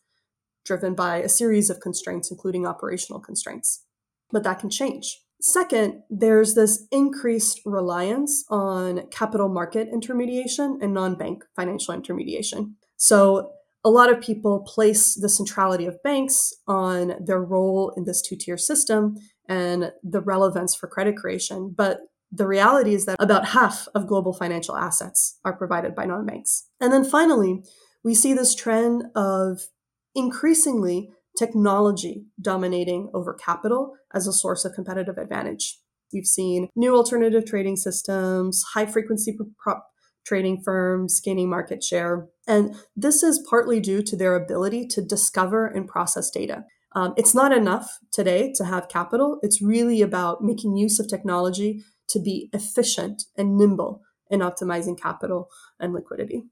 driven 0.64 0.94
by 0.94 1.16
a 1.16 1.28
series 1.28 1.70
of 1.70 1.80
constraints, 1.80 2.30
including 2.30 2.64
operational 2.64 3.18
constraints. 3.18 3.84
But 4.30 4.44
that 4.44 4.60
can 4.60 4.70
change. 4.70 5.18
Second, 5.40 6.04
there's 6.08 6.54
this 6.54 6.86
increased 6.92 7.60
reliance 7.66 8.44
on 8.48 9.08
capital 9.10 9.48
market 9.48 9.88
intermediation 9.92 10.78
and 10.80 10.94
non 10.94 11.16
bank 11.16 11.42
financial 11.56 11.94
intermediation. 11.94 12.76
So, 12.96 13.50
a 13.84 13.90
lot 13.90 14.12
of 14.12 14.20
people 14.20 14.60
place 14.60 15.16
the 15.16 15.28
centrality 15.28 15.86
of 15.86 16.00
banks 16.04 16.52
on 16.68 17.14
their 17.18 17.42
role 17.42 17.92
in 17.96 18.04
this 18.04 18.22
two 18.22 18.36
tier 18.36 18.56
system 18.56 19.16
and 19.48 19.92
the 20.02 20.20
relevance 20.20 20.74
for 20.74 20.86
credit 20.86 21.16
creation. 21.16 21.74
But 21.76 22.00
the 22.30 22.46
reality 22.46 22.94
is 22.94 23.04
that 23.06 23.16
about 23.18 23.48
half 23.48 23.88
of 23.94 24.06
global 24.06 24.32
financial 24.32 24.76
assets 24.76 25.38
are 25.44 25.56
provided 25.56 25.94
by 25.94 26.06
non 26.06 26.26
banks. 26.26 26.68
And 26.80 26.92
then 26.92 27.04
finally, 27.04 27.62
we 28.02 28.14
see 28.14 28.32
this 28.32 28.54
trend 28.54 29.04
of 29.14 29.68
increasingly 30.14 31.10
technology 31.38 32.26
dominating 32.40 33.10
over 33.14 33.34
capital 33.34 33.94
as 34.14 34.26
a 34.26 34.32
source 34.32 34.64
of 34.64 34.72
competitive 34.74 35.18
advantage. 35.18 35.78
We've 36.12 36.26
seen 36.26 36.68
new 36.76 36.94
alternative 36.94 37.46
trading 37.46 37.76
systems, 37.76 38.62
high 38.74 38.86
frequency 38.86 39.36
prop 39.62 39.86
trading 40.26 40.62
firms 40.62 41.20
gaining 41.20 41.50
market 41.50 41.82
share. 41.82 42.28
And 42.46 42.76
this 42.94 43.22
is 43.22 43.44
partly 43.48 43.80
due 43.80 44.02
to 44.02 44.16
their 44.16 44.36
ability 44.36 44.86
to 44.88 45.02
discover 45.02 45.66
and 45.66 45.88
process 45.88 46.30
data. 46.30 46.64
Um, 46.94 47.14
it's 47.16 47.34
not 47.34 47.52
enough 47.52 47.98
today 48.10 48.52
to 48.56 48.64
have 48.64 48.88
capital. 48.88 49.38
It's 49.42 49.62
really 49.62 50.02
about 50.02 50.42
making 50.42 50.76
use 50.76 50.98
of 50.98 51.08
technology 51.08 51.84
to 52.08 52.20
be 52.20 52.50
efficient 52.52 53.24
and 53.36 53.56
nimble 53.56 54.02
in 54.30 54.40
optimizing 54.40 55.00
capital 55.00 55.48
and 55.80 55.92
liquidity. 55.92 56.44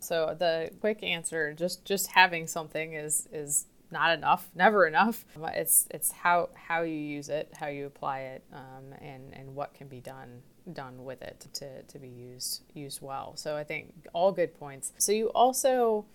So 0.00 0.36
the 0.38 0.70
quick 0.80 1.02
answer, 1.02 1.54
just 1.54 1.84
just 1.84 2.08
having 2.08 2.46
something 2.46 2.92
is 2.92 3.26
is 3.32 3.66
not 3.90 4.12
enough, 4.12 4.50
never 4.54 4.86
enough. 4.86 5.24
It's 5.54 5.86
it's 5.90 6.10
how 6.10 6.50
how 6.54 6.82
you 6.82 6.96
use 6.96 7.28
it, 7.28 7.52
how 7.58 7.68
you 7.68 7.86
apply 7.86 8.20
it, 8.20 8.44
um, 8.52 8.92
and 9.00 9.32
and 9.32 9.54
what 9.54 9.74
can 9.74 9.88
be 9.88 10.00
done 10.00 10.42
done 10.72 11.04
with 11.04 11.20
it 11.22 11.46
to, 11.52 11.82
to 11.82 11.98
be 11.98 12.08
used 12.08 12.62
used 12.74 13.00
well. 13.02 13.36
So 13.36 13.56
I 13.56 13.64
think 13.64 13.92
all 14.12 14.32
good 14.32 14.54
points. 14.58 14.92
So 14.98 15.12
you 15.12 15.28
also 15.28 16.06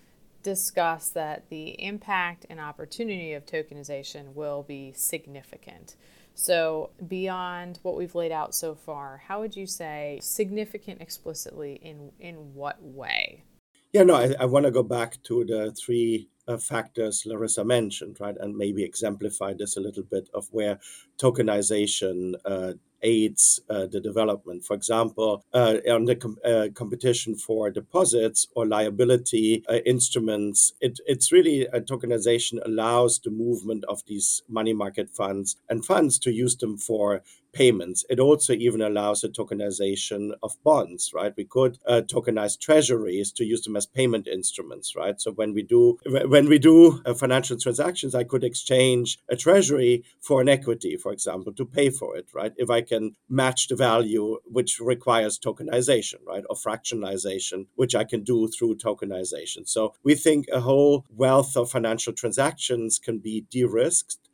discuss 0.42 1.10
that 1.10 1.48
the 1.50 1.82
impact 1.82 2.46
and 2.48 2.60
opportunity 2.60 3.32
of 3.32 3.46
tokenization 3.46 4.34
will 4.34 4.62
be 4.62 4.92
significant. 4.94 5.96
So, 6.34 6.90
beyond 7.06 7.80
what 7.82 7.96
we've 7.96 8.14
laid 8.14 8.32
out 8.32 8.54
so 8.54 8.74
far, 8.74 9.22
how 9.26 9.40
would 9.40 9.56
you 9.56 9.66
say 9.66 10.18
significant 10.22 11.02
explicitly 11.02 11.74
in, 11.82 12.12
in 12.18 12.54
what 12.54 12.82
way? 12.82 13.44
Yeah, 13.92 14.04
no, 14.04 14.14
I, 14.14 14.34
I 14.40 14.44
want 14.46 14.64
to 14.66 14.70
go 14.70 14.84
back 14.84 15.22
to 15.24 15.44
the 15.44 15.72
three 15.72 16.28
uh, 16.46 16.56
factors 16.58 17.24
Larissa 17.26 17.64
mentioned, 17.64 18.18
right, 18.20 18.36
and 18.38 18.56
maybe 18.56 18.84
exemplify 18.84 19.54
this 19.54 19.76
a 19.76 19.80
little 19.80 20.04
bit 20.04 20.28
of 20.32 20.46
where 20.50 20.78
tokenization 21.18 22.34
uh, 22.44 22.74
aids 23.02 23.60
uh, 23.68 23.86
the 23.86 24.00
development. 24.00 24.64
For 24.64 24.74
example, 24.74 25.44
uh, 25.52 25.76
on 25.88 26.04
the 26.04 26.16
com- 26.16 26.38
uh, 26.44 26.68
competition 26.74 27.34
for 27.36 27.70
deposits 27.70 28.46
or 28.54 28.66
liability 28.66 29.64
uh, 29.68 29.76
instruments, 29.86 30.72
it, 30.80 31.00
it's 31.06 31.32
really 31.32 31.62
a 31.66 31.80
tokenization 31.80 32.64
allows 32.64 33.18
the 33.18 33.30
movement 33.30 33.84
of 33.88 34.02
these 34.06 34.42
money 34.48 34.72
market 34.72 35.10
funds 35.10 35.56
and 35.68 35.84
funds 35.84 36.18
to 36.20 36.32
use 36.32 36.56
them 36.56 36.76
for 36.76 37.22
payments. 37.52 38.04
It 38.08 38.20
also 38.20 38.52
even 38.52 38.80
allows 38.80 39.20
the 39.20 39.28
tokenization 39.28 40.32
of 40.42 40.56
bonds, 40.62 41.12
right? 41.14 41.32
We 41.36 41.44
could 41.44 41.78
uh, 41.86 42.02
tokenize 42.06 42.58
treasuries 42.58 43.32
to 43.32 43.44
use 43.44 43.62
them 43.62 43.76
as 43.76 43.86
payment 43.86 44.26
instruments, 44.26 44.94
right? 44.96 45.20
So 45.20 45.32
when 45.32 45.54
we 45.54 45.62
do 45.62 45.98
when 46.06 46.48
we 46.48 46.58
do 46.58 47.00
uh, 47.04 47.14
financial 47.14 47.58
transactions, 47.58 48.14
I 48.14 48.24
could 48.24 48.44
exchange 48.44 49.18
a 49.28 49.36
treasury 49.36 50.04
for 50.20 50.40
an 50.40 50.48
equity, 50.48 50.96
for 50.96 51.12
example, 51.12 51.52
to 51.54 51.64
pay 51.64 51.90
for 51.90 52.16
it, 52.16 52.28
right? 52.34 52.52
If 52.56 52.70
I 52.70 52.82
can 52.82 53.16
match 53.28 53.68
the 53.68 53.76
value, 53.76 54.38
which 54.44 54.80
requires 54.80 55.38
tokenization, 55.38 56.16
right, 56.26 56.44
or 56.48 56.56
fractionalization, 56.56 57.66
which 57.76 57.94
I 57.94 58.04
can 58.04 58.22
do 58.22 58.48
through 58.48 58.76
tokenization. 58.76 59.68
So 59.68 59.94
we 60.02 60.14
think 60.14 60.46
a 60.52 60.60
whole 60.60 61.04
wealth 61.10 61.56
of 61.56 61.70
financial 61.70 62.12
transactions 62.12 62.98
can 62.98 63.18
be 63.18 63.46
de-risked 63.50 64.29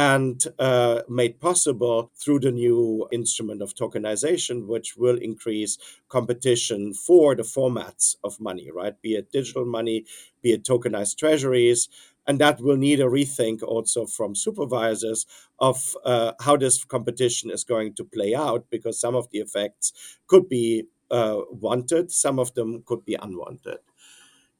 and 0.00 0.38
uh, 0.58 1.02
made 1.20 1.34
possible 1.48 1.98
through 2.20 2.40
the 2.40 2.52
new 2.64 3.06
instrument 3.12 3.60
of 3.62 3.74
tokenization, 3.74 4.56
which 4.72 4.88
will 5.02 5.18
increase 5.30 5.72
competition 6.08 6.94
for 7.06 7.26
the 7.36 7.42
formats 7.56 8.06
of 8.24 8.40
money, 8.40 8.68
right? 8.80 8.96
Be 9.02 9.12
it 9.20 9.30
digital 9.38 9.66
money, 9.78 9.98
be 10.42 10.50
it 10.56 10.64
tokenized 10.64 11.18
treasuries. 11.18 11.80
And 12.26 12.38
that 12.38 12.60
will 12.60 12.76
need 12.86 13.00
a 13.00 13.10
rethink 13.18 13.62
also 13.74 14.06
from 14.06 14.34
supervisors 14.34 15.26
of 15.58 15.78
uh, 16.12 16.32
how 16.46 16.56
this 16.56 16.84
competition 16.84 17.50
is 17.50 17.64
going 17.64 17.94
to 17.94 18.04
play 18.04 18.32
out, 18.46 18.62
because 18.70 19.00
some 19.04 19.16
of 19.20 19.28
the 19.30 19.40
effects 19.46 19.92
could 20.30 20.48
be 20.48 20.84
uh, 21.10 21.40
wanted, 21.50 22.10
some 22.10 22.38
of 22.38 22.54
them 22.54 22.82
could 22.86 23.04
be 23.04 23.16
unwanted. 23.26 23.80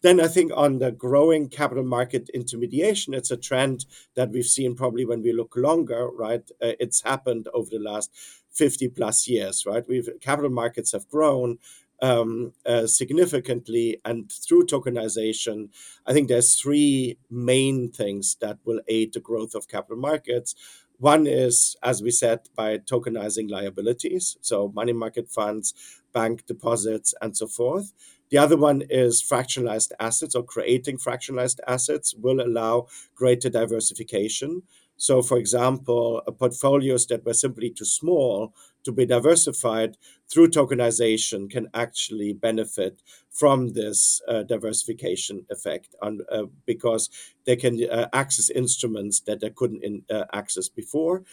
Then 0.02 0.20
I 0.20 0.28
think 0.28 0.50
on 0.54 0.78
the 0.78 0.90
growing 0.90 1.48
capital 1.48 1.84
market 1.84 2.30
intermediation, 2.32 3.12
it's 3.14 3.30
a 3.30 3.36
trend 3.36 3.84
that 4.14 4.30
we've 4.30 4.46
seen 4.46 4.74
probably 4.74 5.04
when 5.04 5.22
we 5.22 5.32
look 5.32 5.54
longer, 5.56 6.08
right? 6.08 6.48
Uh, 6.62 6.72
it's 6.80 7.02
happened 7.02 7.48
over 7.52 7.68
the 7.70 7.78
last 7.78 8.10
50 8.50 8.88
plus 8.88 9.28
years, 9.28 9.64
right? 9.66 9.86
We've 9.86 10.08
capital 10.20 10.50
markets 10.50 10.92
have 10.92 11.08
grown 11.08 11.58
um, 12.02 12.52
uh, 12.64 12.86
significantly, 12.86 14.00
and 14.04 14.32
through 14.32 14.66
tokenization, 14.66 15.68
I 16.06 16.14
think 16.14 16.28
there's 16.28 16.58
three 16.58 17.18
main 17.30 17.90
things 17.90 18.36
that 18.40 18.58
will 18.64 18.80
aid 18.88 19.12
the 19.12 19.20
growth 19.20 19.54
of 19.54 19.68
capital 19.68 19.98
markets. 19.98 20.54
One 20.98 21.26
is, 21.26 21.76
as 21.82 22.02
we 22.02 22.10
said, 22.10 22.40
by 22.56 22.78
tokenizing 22.78 23.50
liabilities, 23.50 24.36
so 24.40 24.70
money 24.74 24.92
market 24.92 25.28
funds, 25.28 25.74
bank 26.12 26.46
deposits, 26.46 27.14
and 27.20 27.36
so 27.36 27.46
forth. 27.46 27.92
The 28.30 28.38
other 28.38 28.56
one 28.56 28.82
is 28.88 29.22
fractionalized 29.22 29.92
assets 29.98 30.34
or 30.34 30.44
creating 30.44 30.98
fractionalized 30.98 31.58
assets 31.66 32.14
will 32.14 32.40
allow 32.40 32.86
greater 33.14 33.50
diversification. 33.50 34.62
So, 34.96 35.22
for 35.22 35.38
example, 35.38 36.22
portfolios 36.38 37.06
that 37.06 37.24
were 37.24 37.34
simply 37.34 37.70
too 37.70 37.86
small 37.86 38.54
to 38.84 38.92
be 38.92 39.06
diversified 39.06 39.96
through 40.28 40.48
tokenization 40.48 41.50
can 41.50 41.68
actually 41.74 42.32
benefit 42.32 43.02
from 43.30 43.72
this 43.72 44.22
uh, 44.28 44.42
diversification 44.42 45.46
effect 45.50 45.94
on, 46.02 46.20
uh, 46.30 46.44
because 46.66 47.10
they 47.46 47.56
can 47.56 47.82
uh, 47.90 48.08
access 48.12 48.50
instruments 48.50 49.20
that 49.20 49.40
they 49.40 49.50
couldn't 49.50 49.82
in, 49.82 50.02
uh, 50.10 50.24
access 50.32 50.68
before. 50.68 51.24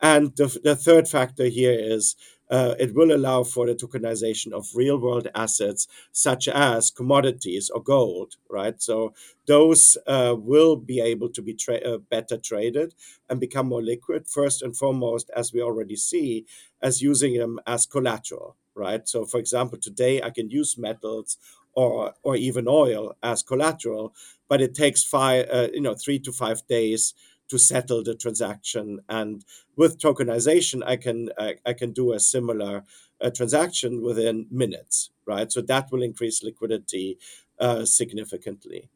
And 0.00 0.36
the, 0.36 0.58
the 0.62 0.76
third 0.76 1.08
factor 1.08 1.46
here 1.46 1.76
is 1.78 2.16
uh, 2.50 2.74
it 2.78 2.94
will 2.94 3.12
allow 3.14 3.42
for 3.42 3.66
the 3.66 3.74
tokenization 3.74 4.52
of 4.52 4.68
real 4.74 4.98
world 4.98 5.28
assets 5.34 5.88
such 6.12 6.46
as 6.48 6.90
commodities 6.90 7.70
or 7.70 7.82
gold, 7.82 8.36
right? 8.50 8.80
So 8.82 9.14
those 9.46 9.96
uh, 10.06 10.34
will 10.38 10.76
be 10.76 11.00
able 11.00 11.28
to 11.30 11.42
be 11.42 11.54
tra- 11.54 11.76
uh, 11.84 11.98
better 11.98 12.36
traded 12.36 12.94
and 13.28 13.40
become 13.40 13.68
more 13.68 13.82
liquid, 13.82 14.28
first 14.28 14.62
and 14.62 14.76
foremost, 14.76 15.30
as 15.34 15.52
we 15.52 15.62
already 15.62 15.96
see, 15.96 16.44
as 16.82 17.02
using 17.02 17.34
them 17.38 17.60
as 17.66 17.86
collateral, 17.86 18.56
right? 18.74 19.08
So, 19.08 19.24
for 19.24 19.38
example, 19.38 19.78
today 19.78 20.22
I 20.22 20.30
can 20.30 20.50
use 20.50 20.76
metals 20.78 21.38
or, 21.72 22.14
or 22.22 22.36
even 22.36 22.66
oil 22.68 23.16
as 23.22 23.42
collateral, 23.42 24.14
but 24.48 24.60
it 24.60 24.74
takes 24.74 25.02
five, 25.02 25.46
uh, 25.50 25.68
you 25.72 25.80
know, 25.80 25.94
three 25.94 26.18
to 26.20 26.32
five 26.32 26.66
days 26.68 27.14
to 27.48 27.58
settle 27.58 28.02
the 28.02 28.14
transaction. 28.14 29.00
And 29.08 29.44
with 29.76 30.00
tokenization, 30.00 30.82
I 30.86 30.96
can 30.96 31.30
I, 31.38 31.56
I 31.66 31.72
can 31.72 31.92
do 31.92 32.12
a 32.12 32.20
similar 32.20 32.84
uh, 33.20 33.30
transaction 33.30 34.02
within 34.02 34.46
minutes, 34.50 35.10
right? 35.26 35.50
So 35.50 35.60
that 35.62 35.90
will 35.90 36.02
increase 36.02 36.42
liquidity 36.42 37.18
uh, 37.58 37.84
significantly. 37.84 38.88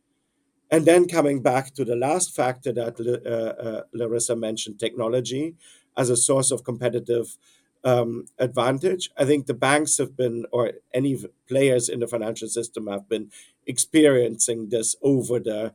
And 0.70 0.84
then 0.84 1.08
coming 1.08 1.42
back 1.42 1.74
to 1.74 1.84
the 1.84 1.96
last 1.96 2.34
factor 2.36 2.72
that 2.72 3.00
uh, 3.00 3.62
uh, 3.62 3.82
Larissa 3.94 4.36
mentioned, 4.36 4.78
technology 4.78 5.54
as 5.96 6.10
a 6.10 6.16
source 6.16 6.50
of 6.50 6.64
competitive 6.64 7.38
um, 7.84 8.26
advantage. 8.38 9.10
I 9.16 9.24
think 9.24 9.46
the 9.46 9.54
banks 9.54 9.98
have 9.98 10.16
been, 10.16 10.46
or 10.52 10.72
any 10.92 11.18
players 11.48 11.88
in 11.88 12.00
the 12.00 12.06
financial 12.06 12.48
system 12.48 12.86
have 12.86 13.08
been 13.08 13.30
experiencing 13.66 14.68
this 14.68 14.96
over 15.02 15.38
the 15.38 15.72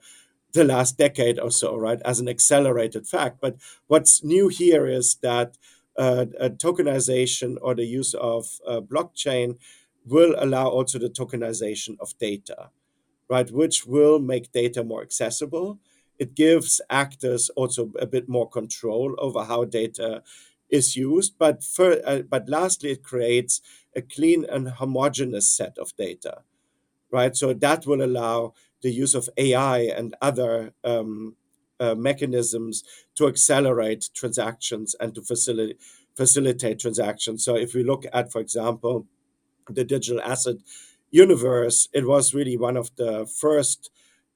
the 0.53 0.63
last 0.63 0.97
decade 0.97 1.39
or 1.39 1.51
so, 1.51 1.75
right, 1.75 2.01
as 2.05 2.19
an 2.19 2.29
accelerated 2.29 3.07
fact. 3.07 3.39
But 3.41 3.57
what's 3.87 4.23
new 4.23 4.47
here 4.47 4.87
is 4.87 5.15
that 5.21 5.57
uh, 5.97 6.25
tokenization 6.39 7.57
or 7.61 7.75
the 7.75 7.85
use 7.85 8.13
of 8.13 8.59
uh, 8.67 8.81
blockchain 8.81 9.57
will 10.05 10.35
allow 10.37 10.67
also 10.67 10.99
the 10.99 11.09
tokenization 11.09 11.97
of 11.99 12.17
data, 12.17 12.69
right, 13.29 13.49
which 13.51 13.85
will 13.85 14.19
make 14.19 14.51
data 14.51 14.83
more 14.83 15.01
accessible. 15.01 15.79
It 16.19 16.35
gives 16.35 16.81
actors 16.89 17.49
also 17.55 17.91
a 17.99 18.05
bit 18.05 18.29
more 18.29 18.49
control 18.49 19.15
over 19.17 19.43
how 19.43 19.65
data 19.65 20.23
is 20.69 20.95
used, 20.95 21.37
but 21.37 21.63
for, 21.63 21.99
uh, 22.05 22.21
but 22.21 22.49
lastly, 22.49 22.91
it 22.91 23.03
creates 23.03 23.61
a 23.95 24.01
clean 24.01 24.45
and 24.49 24.69
homogeneous 24.69 25.49
set 25.49 25.77
of 25.77 25.95
data, 25.95 26.41
right? 27.11 27.35
So 27.35 27.53
that 27.53 27.85
will 27.85 28.03
allow 28.03 28.53
the 28.83 28.91
use 28.91 29.15
of 29.15 29.29
AI 29.37 29.79
and 29.79 30.15
other 30.21 30.73
um, 30.83 31.35
uh, 31.79 31.95
mechanisms 31.95 32.83
to 33.15 33.27
accelerate 33.27 34.09
transactions 34.13 34.95
and 34.99 35.15
to 35.15 35.21
facilitate 35.21 35.77
facilitate 36.15 36.77
transactions. 36.79 37.43
So 37.43 37.55
if 37.55 37.73
we 37.73 37.83
look 37.83 38.05
at, 38.13 38.31
for 38.31 38.39
example, 38.39 39.07
the 39.67 39.83
digital 39.83 40.21
asset 40.21 40.57
universe, 41.11 41.89
it 41.93 42.07
was 42.07 42.33
really 42.35 42.57
one 42.57 42.77
of 42.77 42.95
the 42.97 43.25
first 43.25 43.89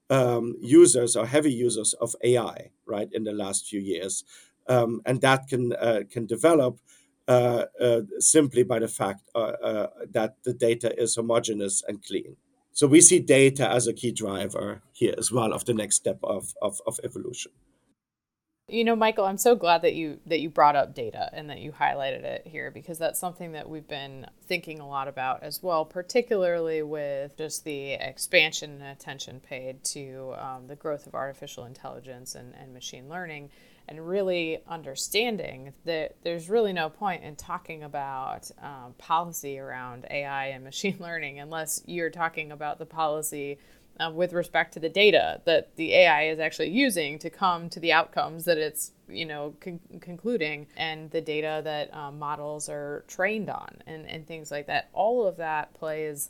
um, 0.09 0.55
users 0.61 1.15
or 1.15 1.27
heavy 1.27 1.51
users 1.51 1.93
of 1.93 2.15
AI, 2.23 2.71
right, 2.85 3.09
in 3.11 3.23
the 3.25 3.33
last 3.33 3.67
few 3.67 3.79
years, 3.79 4.23
um, 4.67 5.01
and 5.05 5.21
that 5.21 5.47
can 5.47 5.73
uh, 5.73 6.01
can 6.09 6.25
develop 6.25 6.79
uh, 7.27 7.65
uh, 7.81 8.01
simply 8.19 8.63
by 8.63 8.79
the 8.79 8.87
fact 8.87 9.21
uh, 9.35 9.39
uh, 9.39 9.87
that 10.11 10.35
the 10.43 10.53
data 10.53 10.99
is 11.01 11.15
homogeneous 11.15 11.83
and 11.87 12.03
clean. 12.05 12.37
So 12.77 12.85
we 12.85 13.01
see 13.01 13.17
data 13.17 13.67
as 13.67 13.87
a 13.87 13.91
key 13.91 14.11
driver 14.11 14.83
here 14.93 15.15
as 15.17 15.31
well 15.31 15.51
of 15.51 15.65
the 15.65 15.73
next 15.73 15.95
step 15.95 16.19
of, 16.23 16.53
of, 16.61 16.79
of 16.85 16.99
evolution. 17.03 17.51
You 18.69 18.83
know, 18.83 18.97
Michael, 18.97 19.23
I'm 19.23 19.37
so 19.37 19.55
glad 19.55 19.83
that 19.83 19.93
you 19.93 20.19
that 20.25 20.41
you 20.41 20.49
brought 20.49 20.75
up 20.75 20.93
data 20.93 21.29
and 21.31 21.49
that 21.49 21.59
you 21.59 21.71
highlighted 21.71 22.23
it 22.23 22.45
here 22.45 22.69
because 22.69 22.97
that's 22.97 23.17
something 23.17 23.53
that 23.53 23.69
we've 23.69 23.87
been 23.87 24.27
thinking 24.43 24.81
a 24.81 24.87
lot 24.87 25.07
about 25.07 25.41
as 25.41 25.63
well, 25.63 25.85
particularly 25.85 26.83
with 26.83 27.37
just 27.37 27.63
the 27.63 27.93
expansion 27.93 28.81
and 28.81 28.83
attention 28.83 29.39
paid 29.39 29.85
to 29.85 30.33
um, 30.37 30.67
the 30.67 30.75
growth 30.75 31.07
of 31.07 31.15
artificial 31.15 31.63
intelligence 31.63 32.35
and, 32.35 32.53
and 32.55 32.73
machine 32.73 33.07
learning, 33.07 33.51
and 33.87 34.05
really 34.05 34.59
understanding 34.67 35.71
that 35.85 36.17
there's 36.23 36.49
really 36.49 36.73
no 36.73 36.89
point 36.89 37.23
in 37.23 37.37
talking 37.37 37.83
about 37.83 38.51
um, 38.61 38.93
policy 38.97 39.59
around 39.59 40.05
AI 40.11 40.47
and 40.47 40.65
machine 40.65 40.97
learning 40.99 41.39
unless 41.39 41.83
you're 41.85 42.09
talking 42.09 42.51
about 42.51 42.79
the 42.79 42.85
policy 42.85 43.59
uh, 43.99 44.11
with 44.13 44.33
respect 44.33 44.73
to 44.73 44.79
the 44.79 44.89
data 44.89 45.41
that 45.45 45.75
the 45.75 45.93
AI 45.93 46.27
is 46.27 46.39
actually 46.39 46.69
using 46.69 47.19
to 47.19 47.29
come 47.29 47.69
to 47.69 47.79
the 47.79 47.93
outcomes 47.93 48.45
that 48.45 48.57
it's 48.57 48.91
you 49.07 49.25
know 49.25 49.53
con- 49.59 49.79
concluding 50.01 50.67
and 50.75 51.09
the 51.11 51.21
data 51.21 51.61
that 51.63 51.93
um, 51.93 52.19
models 52.19 52.69
are 52.69 53.03
trained 53.07 53.49
on 53.49 53.81
and, 53.85 54.07
and 54.07 54.27
things 54.27 54.51
like 54.51 54.67
that. 54.67 54.89
All 54.93 55.25
of 55.25 55.37
that 55.37 55.73
plays 55.73 56.29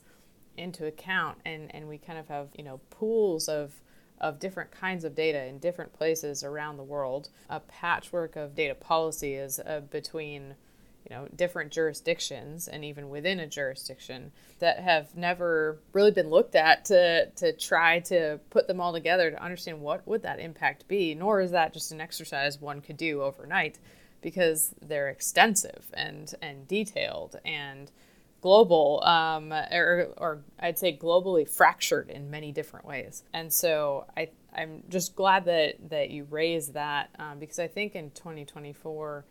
into 0.57 0.87
account 0.87 1.37
and, 1.45 1.73
and 1.75 1.87
we 1.87 1.97
kind 1.97 2.17
of 2.17 2.27
have 2.27 2.49
you 2.57 2.63
know 2.63 2.79
pools 2.89 3.47
of 3.47 3.73
of 4.19 4.39
different 4.39 4.71
kinds 4.71 5.03
of 5.03 5.13
data 5.13 5.45
in 5.45 5.59
different 5.59 5.93
places 5.93 6.43
around 6.43 6.77
the 6.77 6.83
world. 6.83 7.29
A 7.49 7.59
patchwork 7.59 8.35
of 8.35 8.55
data 8.55 8.73
policy 8.73 9.35
is 9.35 9.59
uh, 9.59 9.81
between 9.91 10.55
you 11.07 11.15
know 11.15 11.27
different 11.35 11.71
jurisdictions 11.71 12.67
and 12.67 12.83
even 12.83 13.09
within 13.09 13.39
a 13.39 13.47
jurisdiction 13.47 14.31
that 14.59 14.79
have 14.79 15.15
never 15.15 15.79
really 15.93 16.11
been 16.11 16.29
looked 16.29 16.55
at 16.55 16.85
to 16.85 17.27
to 17.35 17.53
try 17.53 17.99
to 17.99 18.39
put 18.49 18.67
them 18.67 18.81
all 18.81 18.93
together 18.93 19.31
to 19.31 19.43
understand 19.43 19.79
what 19.79 20.05
would 20.07 20.23
that 20.23 20.39
impact 20.39 20.87
be 20.87 21.15
nor 21.15 21.41
is 21.41 21.51
that 21.51 21.73
just 21.73 21.91
an 21.91 22.01
exercise 22.01 22.59
one 22.59 22.81
could 22.81 22.97
do 22.97 23.21
overnight 23.21 23.79
because 24.21 24.73
they're 24.81 25.09
extensive 25.09 25.89
and 25.93 26.33
and 26.41 26.67
detailed 26.67 27.39
and 27.45 27.91
global 28.41 29.03
um, 29.03 29.51
or, 29.51 30.09
or 30.17 30.41
I'd 30.59 30.77
say 30.77 30.95
globally 30.95 31.47
fractured 31.49 32.09
in 32.09 32.29
many 32.29 32.51
different 32.51 32.85
ways. 32.85 33.23
And 33.33 33.51
so 33.51 34.05
I 34.15 34.29
I'm 34.55 34.83
just 34.89 35.15
glad 35.15 35.45
that 35.45 35.89
that 35.89 36.09
you 36.09 36.25
raised 36.29 36.73
that 36.73 37.09
um, 37.19 37.39
because 37.39 37.59
I 37.59 37.67
think 37.67 37.95
in 37.95 38.11
2024 38.11 39.25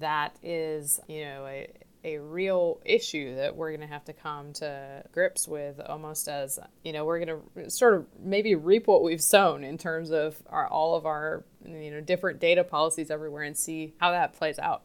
that 0.00 0.36
is, 0.42 1.00
you 1.08 1.24
know, 1.24 1.46
a, 1.46 1.72
a 2.04 2.18
real 2.18 2.80
issue 2.84 3.34
that 3.34 3.56
we're 3.56 3.70
going 3.70 3.80
to 3.80 3.92
have 3.92 4.04
to 4.04 4.12
come 4.12 4.52
to 4.54 5.02
grips 5.12 5.48
with 5.48 5.80
almost 5.80 6.28
as, 6.28 6.58
you 6.84 6.92
know, 6.92 7.04
we're 7.04 7.24
going 7.24 7.40
to 7.56 7.70
sort 7.70 7.94
of 7.94 8.06
maybe 8.20 8.54
reap 8.54 8.86
what 8.86 9.02
we've 9.02 9.22
sown 9.22 9.64
in 9.64 9.76
terms 9.76 10.10
of 10.10 10.40
our, 10.48 10.68
all 10.68 10.94
of 10.94 11.04
our, 11.04 11.44
you 11.64 11.90
know, 11.90 12.00
different 12.00 12.38
data 12.38 12.62
policies 12.62 13.10
everywhere 13.10 13.42
and 13.42 13.56
see 13.56 13.94
how 13.98 14.12
that 14.12 14.34
plays 14.34 14.58
out. 14.58 14.82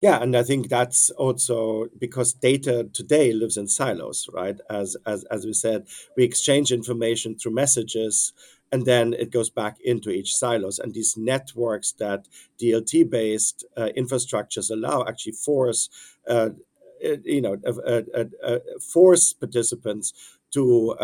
Yeah, 0.00 0.22
and 0.22 0.34
I 0.34 0.42
think 0.44 0.70
that's 0.70 1.10
also 1.10 1.88
because 1.98 2.32
data 2.32 2.88
today 2.90 3.32
lives 3.34 3.58
in 3.58 3.68
silos, 3.68 4.28
right? 4.32 4.58
As 4.70 4.96
as 5.04 5.24
as 5.24 5.44
we 5.44 5.52
said, 5.52 5.86
we 6.16 6.24
exchange 6.24 6.72
information 6.72 7.36
through 7.36 7.52
messages 7.52 8.32
and 8.72 8.86
then 8.86 9.12
it 9.14 9.30
goes 9.30 9.50
back 9.50 9.78
into 9.84 10.10
each 10.10 10.34
silos 10.34 10.78
and 10.78 10.94
these 10.94 11.16
networks 11.16 11.92
that 11.92 12.26
dlt 12.60 13.10
based 13.10 13.64
uh, 13.76 13.88
infrastructures 13.96 14.70
allow 14.70 15.04
actually 15.06 15.32
force 15.32 15.88
uh, 16.28 16.50
uh 17.04 17.16
you 17.24 17.40
know 17.40 17.56
uh, 17.66 18.02
uh, 18.44 18.58
force 18.80 19.32
participants 19.32 20.12
to 20.52 20.96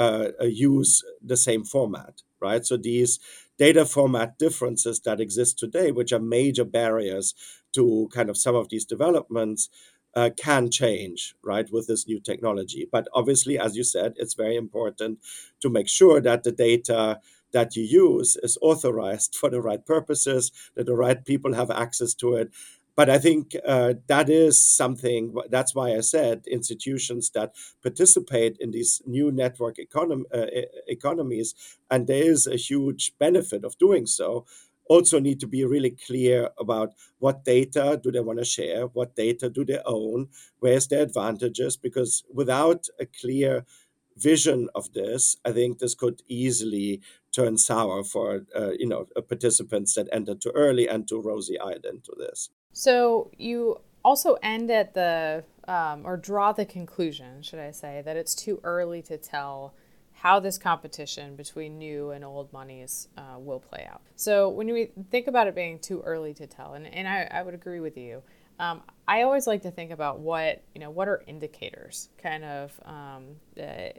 use 0.42 1.04
the 1.22 1.36
same 1.36 1.64
format 1.64 2.22
right 2.40 2.66
so 2.66 2.76
these 2.76 3.20
data 3.58 3.86
format 3.86 4.38
differences 4.38 5.00
that 5.00 5.20
exist 5.20 5.58
today 5.58 5.90
which 5.90 6.12
are 6.12 6.18
major 6.18 6.64
barriers 6.64 7.34
to 7.72 8.08
kind 8.12 8.28
of 8.30 8.36
some 8.36 8.54
of 8.54 8.68
these 8.68 8.84
developments 8.84 9.68
uh, 10.16 10.30
can 10.34 10.70
change, 10.70 11.34
right, 11.44 11.70
with 11.70 11.86
this 11.86 12.08
new 12.08 12.18
technology. 12.18 12.88
But 12.90 13.06
obviously, 13.12 13.58
as 13.58 13.76
you 13.76 13.84
said, 13.84 14.14
it's 14.16 14.32
very 14.32 14.56
important 14.56 15.18
to 15.60 15.68
make 15.68 15.88
sure 15.88 16.22
that 16.22 16.42
the 16.42 16.52
data 16.52 17.20
that 17.52 17.76
you 17.76 17.82
use 17.82 18.36
is 18.42 18.58
authorized 18.60 19.34
for 19.34 19.50
the 19.50 19.60
right 19.60 19.84
purposes, 19.84 20.52
that 20.74 20.86
the 20.86 20.96
right 20.96 21.24
people 21.24 21.54
have 21.54 21.70
access 21.70 22.14
to 22.14 22.34
it. 22.34 22.50
But 22.96 23.10
I 23.10 23.18
think 23.18 23.54
uh, 23.66 23.94
that 24.06 24.30
is 24.30 24.64
something, 24.64 25.34
that's 25.50 25.74
why 25.74 25.94
I 25.94 26.00
said 26.00 26.46
institutions 26.46 27.30
that 27.30 27.52
participate 27.82 28.56
in 28.58 28.70
these 28.70 29.02
new 29.06 29.30
network 29.30 29.76
econom- 29.76 30.24
uh, 30.32 30.46
economies, 30.88 31.54
and 31.90 32.06
there 32.06 32.22
is 32.22 32.46
a 32.46 32.56
huge 32.56 33.12
benefit 33.18 33.64
of 33.64 33.76
doing 33.76 34.06
so, 34.06 34.46
also 34.88 35.18
need 35.18 35.40
to 35.40 35.46
be 35.46 35.64
really 35.64 35.90
clear 35.90 36.48
about 36.58 36.94
what 37.18 37.44
data 37.44 38.00
do 38.02 38.10
they 38.10 38.20
want 38.20 38.38
to 38.38 38.44
share, 38.44 38.86
what 38.86 39.16
data 39.16 39.50
do 39.50 39.64
they 39.64 39.80
own, 39.84 40.28
where's 40.60 40.86
their 40.86 41.02
advantages, 41.02 41.76
because 41.76 42.24
without 42.32 42.86
a 42.98 43.04
clear 43.04 43.66
vision 44.16 44.68
of 44.74 44.92
this, 44.92 45.36
I 45.44 45.52
think 45.52 45.78
this 45.78 45.94
could 45.94 46.22
easily 46.28 47.00
turn 47.32 47.58
sour 47.58 48.02
for 48.02 48.46
uh, 48.54 48.70
you 48.70 48.88
know 48.88 49.06
uh, 49.16 49.20
participants 49.20 49.94
that 49.94 50.08
entered 50.12 50.40
too 50.40 50.52
early 50.54 50.88
and 50.88 51.06
too 51.06 51.20
rosy-eyed 51.20 51.84
into 51.84 52.12
this. 52.18 52.50
So 52.72 53.30
you 53.36 53.80
also 54.04 54.38
end 54.42 54.70
at 54.70 54.94
the 54.94 55.44
um, 55.68 56.02
or 56.04 56.16
draw 56.16 56.52
the 56.52 56.64
conclusion, 56.64 57.42
should 57.42 57.58
I 57.58 57.72
say, 57.72 58.02
that 58.04 58.16
it's 58.16 58.34
too 58.34 58.60
early 58.62 59.02
to 59.02 59.18
tell 59.18 59.74
how 60.12 60.40
this 60.40 60.56
competition 60.56 61.36
between 61.36 61.76
new 61.78 62.10
and 62.10 62.24
old 62.24 62.52
monies 62.52 63.08
uh, 63.18 63.38
will 63.38 63.60
play 63.60 63.86
out. 63.90 64.00
So 64.14 64.48
when 64.48 64.72
we 64.72 64.90
think 65.10 65.26
about 65.26 65.46
it 65.46 65.54
being 65.54 65.78
too 65.78 66.00
early 66.06 66.32
to 66.34 66.46
tell, 66.46 66.72
and, 66.72 66.86
and 66.86 67.06
I, 67.06 67.28
I 67.30 67.42
would 67.42 67.54
agree 67.54 67.80
with 67.80 67.98
you. 67.98 68.22
Um, 68.58 68.82
I 69.08 69.22
always 69.22 69.46
like 69.46 69.62
to 69.62 69.70
think 69.70 69.90
about 69.90 70.20
what 70.20 70.62
you 70.74 70.80
know 70.80 70.90
what 70.90 71.08
are 71.08 71.22
indicators, 71.26 72.08
kind 72.18 72.44
of 72.44 72.80
um, 72.84 73.24
uh, 73.60 73.90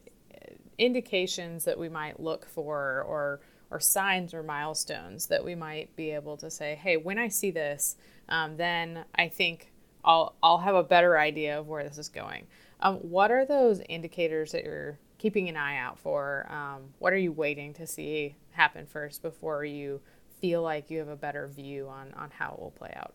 indications 0.78 1.66
that 1.66 1.78
we 1.78 1.90
might 1.90 2.20
look 2.20 2.46
for, 2.48 3.04
or 3.08 3.42
or 3.72 3.80
signs 3.80 4.34
or 4.34 4.44
milestones 4.44 5.28
that 5.28 5.44
we 5.44 5.56
might 5.56 5.96
be 5.96 6.12
able 6.12 6.38
to 6.38 6.50
say, 6.50 6.76
hey, 6.76 6.98
when 6.98 7.18
I 7.18 7.28
see 7.28 7.52
this, 7.52 7.98
um, 8.30 8.58
then 8.58 9.06
I 9.16 9.28
think 9.28 9.72
I'll 10.04 10.36
I'll 10.42 10.60
have 10.60 10.76
a 10.76 10.84
better 10.84 11.18
idea 11.20 11.60
of 11.60 11.68
where 11.68 11.84
this 11.84 11.98
is 11.98 12.10
going. 12.10 12.48
Um, 12.80 12.98
what 12.98 13.32
are 13.32 13.46
those 13.46 13.82
indicators 13.90 14.52
that 14.52 14.64
you're 14.64 15.00
keeping 15.18 15.50
an 15.50 15.58
eye 15.58 15.78
out 15.78 16.00
for? 16.00 16.48
Um, 16.52 16.94
what 17.00 17.14
are 17.14 17.18
you 17.18 17.32
waiting 17.32 17.74
to 17.76 17.88
see 17.88 18.36
happen 18.52 18.86
first 18.86 19.22
before 19.22 19.66
you 19.66 20.02
feel 20.42 20.62
like 20.62 20.90
you 20.92 21.00
have 21.00 21.08
a 21.10 21.16
better 21.16 21.48
view 21.48 21.88
on 21.90 22.14
on 22.14 22.32
how 22.32 22.54
it 22.54 22.60
will 22.60 22.72
play 22.72 22.94
out? 22.96 23.14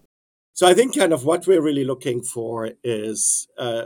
So 0.54 0.66
I 0.66 0.74
think 0.74 0.96
kind 0.96 1.12
of 1.12 1.24
what 1.24 1.46
we're 1.46 1.62
really 1.62 1.84
looking 1.84 2.22
for 2.22 2.70
is 2.84 3.48
uh, 3.56 3.84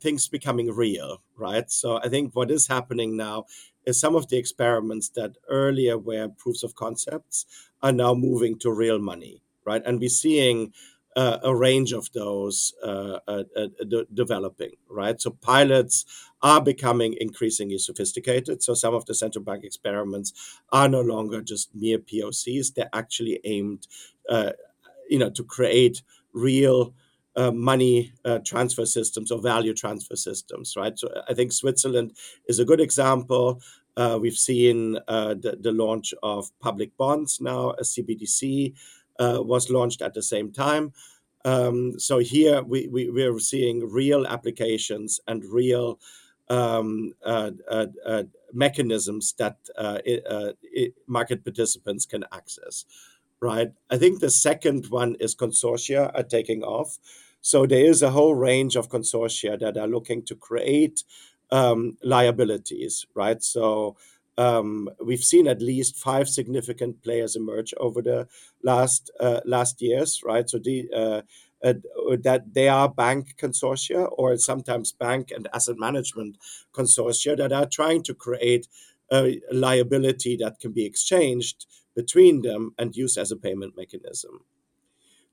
things 0.00 0.28
becoming 0.28 0.74
real, 0.74 1.22
right? 1.36 1.70
So 1.70 1.98
I 2.02 2.08
think 2.08 2.34
what 2.34 2.50
is 2.50 2.66
happening 2.66 3.16
now 3.16 3.44
is 3.84 4.00
some 4.00 4.16
of 4.16 4.28
the 4.28 4.38
experiments 4.38 5.10
that 5.10 5.36
earlier 5.48 5.98
were 5.98 6.28
proofs 6.28 6.62
of 6.62 6.74
concepts 6.74 7.44
are 7.82 7.92
now 7.92 8.14
moving 8.14 8.58
to 8.60 8.72
real 8.72 8.98
money, 8.98 9.42
right? 9.64 9.82
And 9.84 10.00
we're 10.00 10.08
seeing 10.08 10.72
uh, 11.14 11.38
a 11.42 11.54
range 11.54 11.92
of 11.92 12.10
those 12.12 12.74
uh, 12.82 13.18
uh, 13.28 13.44
uh 13.54 13.66
de- 13.88 14.06
developing, 14.12 14.72
right? 14.88 15.20
So 15.20 15.30
pilots 15.30 16.04
are 16.42 16.60
becoming 16.62 17.14
increasingly 17.20 17.78
sophisticated. 17.78 18.62
So 18.62 18.74
some 18.74 18.94
of 18.94 19.06
the 19.06 19.14
central 19.14 19.44
bank 19.44 19.64
experiments 19.64 20.60
are 20.72 20.88
no 20.88 21.00
longer 21.00 21.40
just 21.40 21.74
mere 21.74 21.98
POCs; 21.98 22.74
they're 22.74 22.90
actually 22.92 23.40
aimed 23.44 23.86
uh, 24.28 24.52
you 25.08 25.18
know 25.18 25.30
to 25.30 25.44
create 25.44 26.02
real 26.32 26.94
uh, 27.36 27.50
money 27.50 28.12
uh, 28.24 28.38
transfer 28.44 28.86
systems 28.86 29.30
or 29.30 29.40
value 29.40 29.74
transfer 29.74 30.16
systems, 30.16 30.74
right? 30.76 30.98
So 30.98 31.08
I 31.28 31.34
think 31.34 31.52
Switzerland 31.52 32.16
is 32.48 32.58
a 32.58 32.64
good 32.64 32.80
example. 32.80 33.60
Uh, 33.96 34.18
we've 34.20 34.36
seen 34.36 34.98
uh, 35.08 35.34
the, 35.34 35.58
the, 35.60 35.72
launch 35.72 36.12
of 36.22 36.50
public 36.60 36.96
bonds 36.96 37.38
now. 37.40 37.70
A 37.70 37.82
CBDC 37.82 38.74
uh, 39.18 39.40
was 39.42 39.70
launched 39.70 40.02
at 40.02 40.14
the 40.14 40.22
same 40.22 40.52
time. 40.52 40.92
Um, 41.44 41.98
so 41.98 42.18
here 42.18 42.62
we, 42.62 42.88
we, 42.88 43.10
we're 43.10 43.38
seeing 43.38 43.88
real 43.88 44.26
applications 44.26 45.20
and 45.26 45.44
real 45.44 45.98
um, 46.48 47.12
uh, 47.24 47.50
mechanisms 48.52 49.34
that 49.38 49.56
market 51.06 51.44
participants 51.44 52.06
can 52.06 52.24
access. 52.32 52.84
Right. 53.40 53.72
I 53.90 53.98
think 53.98 54.20
the 54.20 54.30
second 54.30 54.86
one 54.86 55.16
is 55.20 55.34
consortia 55.34 56.10
are 56.14 56.22
taking 56.22 56.62
off. 56.62 56.98
So 57.42 57.66
there 57.66 57.84
is 57.84 58.02
a 58.02 58.10
whole 58.10 58.34
range 58.34 58.76
of 58.76 58.88
consortia 58.88 59.58
that 59.60 59.76
are 59.76 59.86
looking 59.86 60.22
to 60.24 60.34
create 60.34 61.04
um, 61.50 61.98
liabilities. 62.02 63.06
Right. 63.14 63.42
So 63.42 63.96
um, 64.38 64.88
we've 65.04 65.22
seen 65.22 65.46
at 65.46 65.60
least 65.62 65.96
five 65.98 66.28
significant 66.28 67.02
players 67.02 67.36
emerge 67.36 67.74
over 67.78 68.00
the 68.02 68.26
last 68.62 69.10
uh, 69.20 69.40
last 69.44 69.82
years, 69.82 70.22
right? 70.24 70.48
So 70.48 70.58
the 70.58 70.88
uh, 70.94 71.22
uh, 71.62 71.74
that 72.22 72.54
they 72.54 72.68
are 72.68 72.88
bank 72.88 73.36
consortia 73.38 74.08
or 74.12 74.36
sometimes 74.38 74.92
bank 74.92 75.30
and 75.30 75.48
asset 75.54 75.78
management 75.78 76.38
consortia 76.72 77.36
that 77.36 77.52
are 77.52 77.66
trying 77.66 78.02
to 78.04 78.14
create 78.14 78.66
a 79.10 79.40
liability 79.52 80.36
that 80.36 80.58
can 80.58 80.72
be 80.72 80.84
exchanged 80.84 81.66
between 81.96 82.42
them 82.42 82.74
and 82.78 82.96
used 82.96 83.18
as 83.18 83.32
a 83.32 83.36
payment 83.36 83.76
mechanism. 83.76 84.44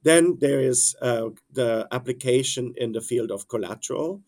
Then 0.03 0.37
there 0.39 0.59
is 0.59 0.95
uh, 1.01 1.29
the 1.51 1.87
application 1.91 2.73
in 2.77 2.91
the 2.91 3.01
field 3.01 3.31
of 3.31 3.47
collateral, 3.47 4.21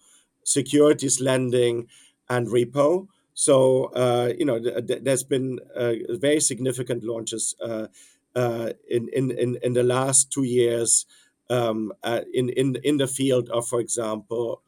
securities 0.44 1.20
lending, 1.20 1.88
and 2.30 2.48
repo. 2.48 3.08
So 3.34 3.86
uh, 3.96 4.34
you 4.38 4.46
know, 4.46 4.60
th- 4.60 4.88
th- 4.88 5.04
there's 5.04 5.24
been 5.24 5.60
uh, 5.76 5.94
very 6.12 6.40
significant 6.40 7.04
launches 7.04 7.56
uh, 7.62 7.88
uh, 8.36 8.72
in, 8.90 9.10
in 9.10 9.32
in 9.32 9.58
in 9.62 9.74
the 9.74 9.84
last 9.84 10.32
two 10.32 10.44
years 10.44 11.06
um, 11.50 11.92
uh, 12.04 12.22
in 12.34 12.50
in 12.50 12.78
in 12.84 12.98
the 12.98 13.08
field 13.08 13.50
of, 13.50 13.68
for 13.68 13.82
example, 13.82 14.62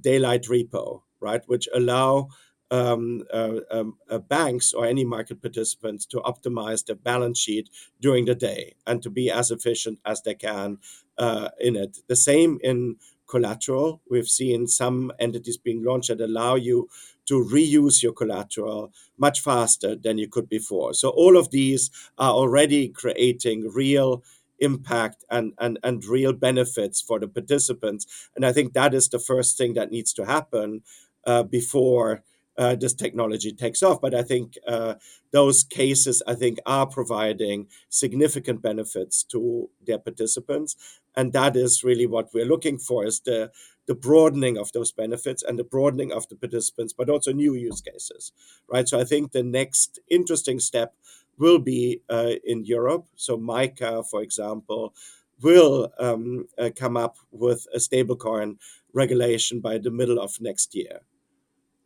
daylight 0.00 0.44
repo, 0.44 1.02
right, 1.20 1.42
which 1.46 1.68
allow 1.74 2.28
um, 2.70 3.24
uh, 3.32 3.60
um, 3.70 3.96
uh, 4.08 4.18
banks 4.18 4.72
or 4.72 4.86
any 4.86 5.04
market 5.04 5.42
participants 5.42 6.06
to 6.06 6.18
optimize 6.18 6.84
their 6.84 6.96
balance 6.96 7.38
sheet 7.38 7.68
during 8.00 8.24
the 8.24 8.34
day 8.34 8.74
and 8.86 9.02
to 9.02 9.10
be 9.10 9.30
as 9.30 9.50
efficient 9.50 9.98
as 10.04 10.22
they 10.22 10.34
can 10.34 10.78
uh, 11.18 11.48
in 11.58 11.76
it. 11.76 11.98
The 12.06 12.16
same 12.16 12.58
in 12.62 12.96
collateral. 13.26 14.00
We've 14.10 14.28
seen 14.28 14.66
some 14.66 15.12
entities 15.18 15.56
being 15.56 15.84
launched 15.84 16.08
that 16.08 16.20
allow 16.20 16.56
you 16.56 16.88
to 17.26 17.44
reuse 17.44 18.02
your 18.02 18.12
collateral 18.12 18.92
much 19.16 19.40
faster 19.40 19.94
than 19.94 20.18
you 20.18 20.28
could 20.28 20.48
before. 20.48 20.94
So 20.94 21.10
all 21.10 21.36
of 21.36 21.50
these 21.50 21.90
are 22.18 22.32
already 22.32 22.88
creating 22.88 23.70
real 23.72 24.24
impact 24.58 25.24
and, 25.30 25.52
and, 25.58 25.78
and 25.82 26.04
real 26.04 26.32
benefits 26.32 27.00
for 27.00 27.18
the 27.20 27.28
participants. 27.28 28.28
And 28.34 28.44
I 28.44 28.52
think 28.52 28.72
that 28.72 28.94
is 28.94 29.08
the 29.08 29.18
first 29.18 29.56
thing 29.56 29.74
that 29.74 29.90
needs 29.90 30.12
to 30.14 30.26
happen 30.26 30.82
uh, 31.24 31.44
before 31.44 32.22
uh, 32.60 32.74
this 32.74 32.92
technology 32.92 33.52
takes 33.52 33.82
off. 33.82 34.02
But 34.02 34.14
I 34.14 34.22
think 34.22 34.58
uh, 34.68 34.94
those 35.32 35.64
cases, 35.64 36.22
I 36.26 36.34
think, 36.34 36.58
are 36.66 36.86
providing 36.86 37.68
significant 37.88 38.60
benefits 38.60 39.24
to 39.32 39.70
their 39.86 39.98
participants, 39.98 40.76
and 41.16 41.32
that 41.32 41.56
is 41.56 41.82
really 41.82 42.06
what 42.06 42.28
we're 42.34 42.52
looking 42.54 42.78
for: 42.78 43.06
is 43.06 43.20
the 43.20 43.50
the 43.86 43.94
broadening 43.94 44.58
of 44.58 44.70
those 44.72 44.92
benefits 44.92 45.42
and 45.42 45.58
the 45.58 45.64
broadening 45.64 46.12
of 46.12 46.28
the 46.28 46.36
participants, 46.36 46.92
but 46.92 47.08
also 47.08 47.32
new 47.32 47.54
use 47.54 47.80
cases, 47.80 48.32
right? 48.68 48.86
So 48.86 49.00
I 49.00 49.04
think 49.04 49.32
the 49.32 49.42
next 49.42 49.98
interesting 50.08 50.60
step 50.60 50.94
will 51.38 51.58
be 51.58 52.02
uh, 52.10 52.34
in 52.44 52.66
Europe. 52.66 53.06
So 53.16 53.38
MiCA, 53.38 54.04
for 54.08 54.22
example, 54.22 54.94
will 55.42 55.90
um, 55.98 56.46
uh, 56.58 56.68
come 56.76 56.98
up 56.98 57.16
with 57.32 57.66
a 57.74 57.78
stablecoin 57.78 58.58
regulation 58.92 59.60
by 59.60 59.78
the 59.78 59.90
middle 59.90 60.20
of 60.20 60.40
next 60.40 60.74
year 60.74 61.00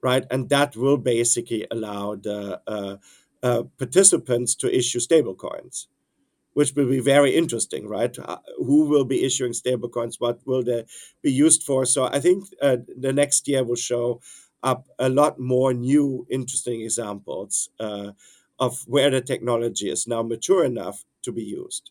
right? 0.04 0.26
And 0.30 0.50
that 0.50 0.76
will 0.76 0.98
basically 0.98 1.66
allow 1.70 2.14
the 2.14 2.60
uh, 2.66 2.96
uh, 3.42 3.62
participants 3.78 4.54
to 4.56 4.66
issue 4.80 5.00
stablecoins, 5.00 5.86
which 6.52 6.74
will 6.74 6.88
be 6.88 7.00
very 7.00 7.34
interesting, 7.34 7.88
right? 7.88 8.14
Uh, 8.18 8.36
who 8.58 8.84
will 8.84 9.06
be 9.06 9.24
issuing 9.24 9.52
stablecoins? 9.52 10.16
What 10.18 10.40
will 10.46 10.62
they 10.62 10.84
be 11.22 11.32
used 11.32 11.62
for? 11.62 11.86
So 11.86 12.04
I 12.04 12.20
think 12.20 12.44
uh, 12.60 12.76
the 13.04 13.14
next 13.14 13.48
year 13.48 13.64
will 13.64 13.82
show 13.92 14.20
up 14.62 14.86
a 14.98 15.08
lot 15.08 15.40
more 15.40 15.72
new, 15.72 16.26
interesting 16.30 16.82
examples 16.82 17.70
uh, 17.80 18.12
of 18.58 18.84
where 18.86 19.10
the 19.10 19.22
technology 19.22 19.88
is 19.88 20.06
now 20.06 20.22
mature 20.22 20.64
enough 20.64 21.04
to 21.22 21.32
be 21.32 21.42
used. 21.42 21.90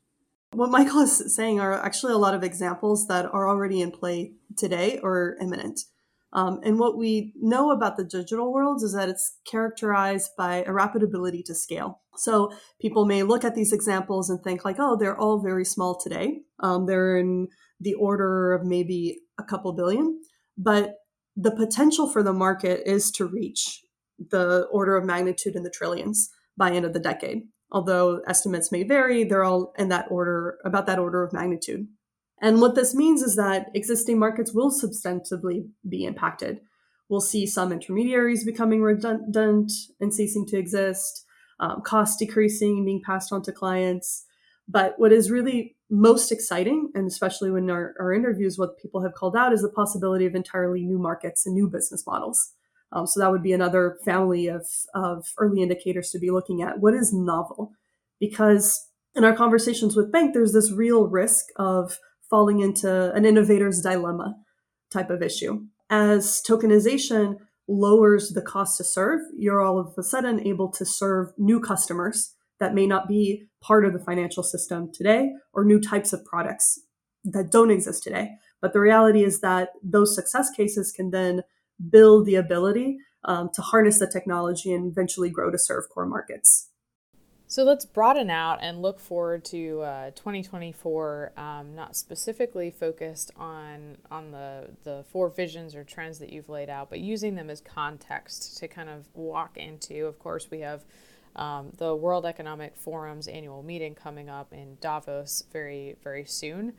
What 0.53 0.69
Michael 0.69 1.01
is 1.01 1.35
saying 1.35 1.59
are 1.59 1.73
actually 1.73 2.13
a 2.13 2.19
lot 2.19 2.35
of 2.35 2.43
examples 2.43 3.07
that 3.07 3.25
are 3.25 3.49
already 3.49 3.81
in 3.81 3.89
play 3.89 4.33
today 4.55 4.99
or 5.01 5.35
imminent. 5.41 5.85
Um, 6.33 6.59
and 6.63 6.79
what 6.79 6.97
we 6.97 7.31
know 7.39 7.71
about 7.71 7.95
the 7.95 8.03
digital 8.03 8.51
world 8.51 8.81
is 8.83 8.93
that 8.93 9.07
it's 9.07 9.37
characterized 9.45 10.31
by 10.35 10.63
a 10.63 10.73
rapid 10.73 11.03
ability 11.03 11.43
to 11.43 11.55
scale. 11.55 12.01
So 12.17 12.51
people 12.81 13.05
may 13.05 13.23
look 13.23 13.43
at 13.43 13.55
these 13.55 13.71
examples 13.71 14.29
and 14.29 14.41
think 14.41 14.65
like, 14.65 14.77
oh, 14.79 14.97
they're 14.97 15.17
all 15.17 15.41
very 15.41 15.63
small 15.63 15.99
today. 15.99 16.39
Um, 16.59 16.87
they're 16.87 17.17
in 17.17 17.47
the 17.79 17.93
order 17.93 18.53
of 18.53 18.65
maybe 18.65 19.21
a 19.39 19.43
couple 19.43 19.71
billion, 19.73 20.21
but 20.57 20.95
the 21.35 21.51
potential 21.51 22.07
for 22.07 22.23
the 22.23 22.33
market 22.33 22.81
is 22.85 23.11
to 23.11 23.25
reach 23.25 23.81
the 24.17 24.67
order 24.71 24.95
of 24.95 25.05
magnitude 25.05 25.55
in 25.55 25.63
the 25.63 25.69
trillions 25.69 26.29
by 26.57 26.71
end 26.71 26.85
of 26.85 26.93
the 26.93 26.99
decade. 26.99 27.43
Although 27.71 28.21
estimates 28.27 28.71
may 28.71 28.83
vary, 28.83 29.23
they're 29.23 29.43
all 29.43 29.73
in 29.77 29.89
that 29.89 30.05
order, 30.09 30.57
about 30.63 30.85
that 30.85 30.99
order 30.99 31.23
of 31.23 31.33
magnitude. 31.33 31.87
And 32.43 32.59
what 32.59 32.75
this 32.75 32.93
means 32.93 33.21
is 33.21 33.37
that 33.37 33.67
existing 33.73 34.19
markets 34.19 34.53
will 34.53 34.69
substantively 34.69 35.69
be 35.87 36.03
impacted. 36.03 36.59
We'll 37.07 37.21
see 37.21 37.47
some 37.47 37.71
intermediaries 37.71 38.43
becoming 38.43 38.81
redundant 38.81 39.71
and 40.01 40.13
ceasing 40.13 40.45
to 40.47 40.57
exist, 40.57 41.25
um, 41.61 41.81
costs 41.85 42.17
decreasing 42.17 42.77
and 42.77 42.85
being 42.85 43.01
passed 43.01 43.31
on 43.31 43.43
to 43.43 43.53
clients. 43.53 44.25
But 44.67 44.95
what 44.97 45.13
is 45.13 45.31
really 45.31 45.77
most 45.89 46.33
exciting, 46.33 46.91
and 46.93 47.07
especially 47.07 47.49
when 47.49 47.69
our, 47.69 47.95
our 47.97 48.11
interviews, 48.11 48.57
what 48.57 48.77
people 48.77 49.03
have 49.03 49.13
called 49.13 49.37
out 49.37 49.53
is 49.53 49.61
the 49.61 49.69
possibility 49.69 50.25
of 50.25 50.35
entirely 50.35 50.83
new 50.83 50.99
markets 50.99 51.45
and 51.45 51.55
new 51.55 51.69
business 51.69 52.03
models. 52.05 52.51
Um, 52.91 53.07
so 53.07 53.21
that 53.21 53.31
would 53.31 53.43
be 53.43 53.53
another 53.53 53.97
family 54.03 54.47
of, 54.47 54.67
of 54.93 55.27
early 55.37 55.61
indicators 55.61 56.09
to 56.11 56.19
be 56.19 56.29
looking 56.29 56.61
at. 56.61 56.81
What 56.81 56.93
is 56.93 57.13
novel? 57.13 57.71
Because 58.19 58.85
in 59.15 59.23
our 59.23 59.33
conversations 59.33 59.95
with 59.95 60.11
Bank, 60.11 60.33
there's 60.33 60.51
this 60.51 60.73
real 60.73 61.07
risk 61.07 61.45
of 61.55 61.99
falling 62.33 62.61
into 62.61 63.13
an 63.13 63.25
innovator's 63.25 63.79
dilemma 63.81 64.35
type 64.91 65.11
of 65.11 65.21
issue. 65.21 65.63
As 65.91 66.41
tokenization 66.41 67.37
lowers 67.67 68.29
the 68.29 68.41
cost 68.41 68.75
to 68.77 68.83
serve, 68.83 69.19
you're 69.37 69.61
all 69.61 69.77
of 69.77 69.93
a 69.99 70.01
sudden 70.01 70.39
able 70.47 70.71
to 70.71 70.83
serve 70.83 71.27
new 71.37 71.59
customers 71.59 72.33
that 72.59 72.73
may 72.73 72.87
not 72.87 73.07
be 73.07 73.45
part 73.61 73.85
of 73.85 73.93
the 73.93 73.99
financial 73.99 74.41
system 74.41 74.91
today 74.91 75.29
or 75.53 75.63
new 75.63 75.79
types 75.79 76.11
of 76.11 76.25
products 76.25 76.79
that 77.23 77.51
don't 77.51 77.69
exist 77.69 78.01
today. 78.01 78.31
But 78.63 78.73
the 78.73 78.79
reality 78.79 79.23
is 79.23 79.41
that 79.41 79.69
those 79.83 80.15
success 80.15 80.49
cases 80.49 80.91
can 80.91 81.11
then 81.11 81.43
build 81.87 82.25
the 82.25 82.33
ability 82.33 82.97
um, 83.25 83.51
to 83.53 83.61
harness 83.61 83.99
the 83.99 84.07
technology 84.07 84.73
and 84.73 84.91
eventually 84.91 85.29
grow 85.29 85.51
to 85.51 85.59
serve 85.59 85.83
core 85.93 86.07
markets. 86.07 86.71
So 87.53 87.63
let's 87.63 87.85
broaden 87.85 88.31
out 88.31 88.63
and 88.63 88.81
look 88.81 88.99
forward 88.99 89.45
to 89.45 89.81
uh, 89.81 90.09
2024, 90.15 91.33
um, 91.37 91.75
not 91.75 91.95
specifically 91.95 92.71
focused 92.71 93.29
on 93.37 93.97
on 94.09 94.31
the 94.31 94.69
the 94.83 95.05
four 95.11 95.29
visions 95.29 95.75
or 95.75 95.83
trends 95.83 96.17
that 96.17 96.33
you've 96.33 96.49
laid 96.49 96.67
out, 96.67 96.89
but 96.89 96.99
using 96.99 97.35
them 97.35 97.51
as 97.51 97.61
context 97.61 98.57
to 98.57 98.67
kind 98.67 98.89
of 98.89 99.05
walk 99.13 99.55
into. 99.55 100.07
Of 100.07 100.17
course, 100.17 100.49
we 100.49 100.61
have 100.61 100.83
um, 101.35 101.71
the 101.77 101.95
World 101.95 102.25
Economic 102.25 102.75
Forum's 102.75 103.27
annual 103.27 103.61
meeting 103.61 103.93
coming 103.93 104.29
up 104.29 104.51
in 104.51 104.79
Davos 104.81 105.43
very 105.53 105.95
very 106.03 106.25
soon. 106.25 106.73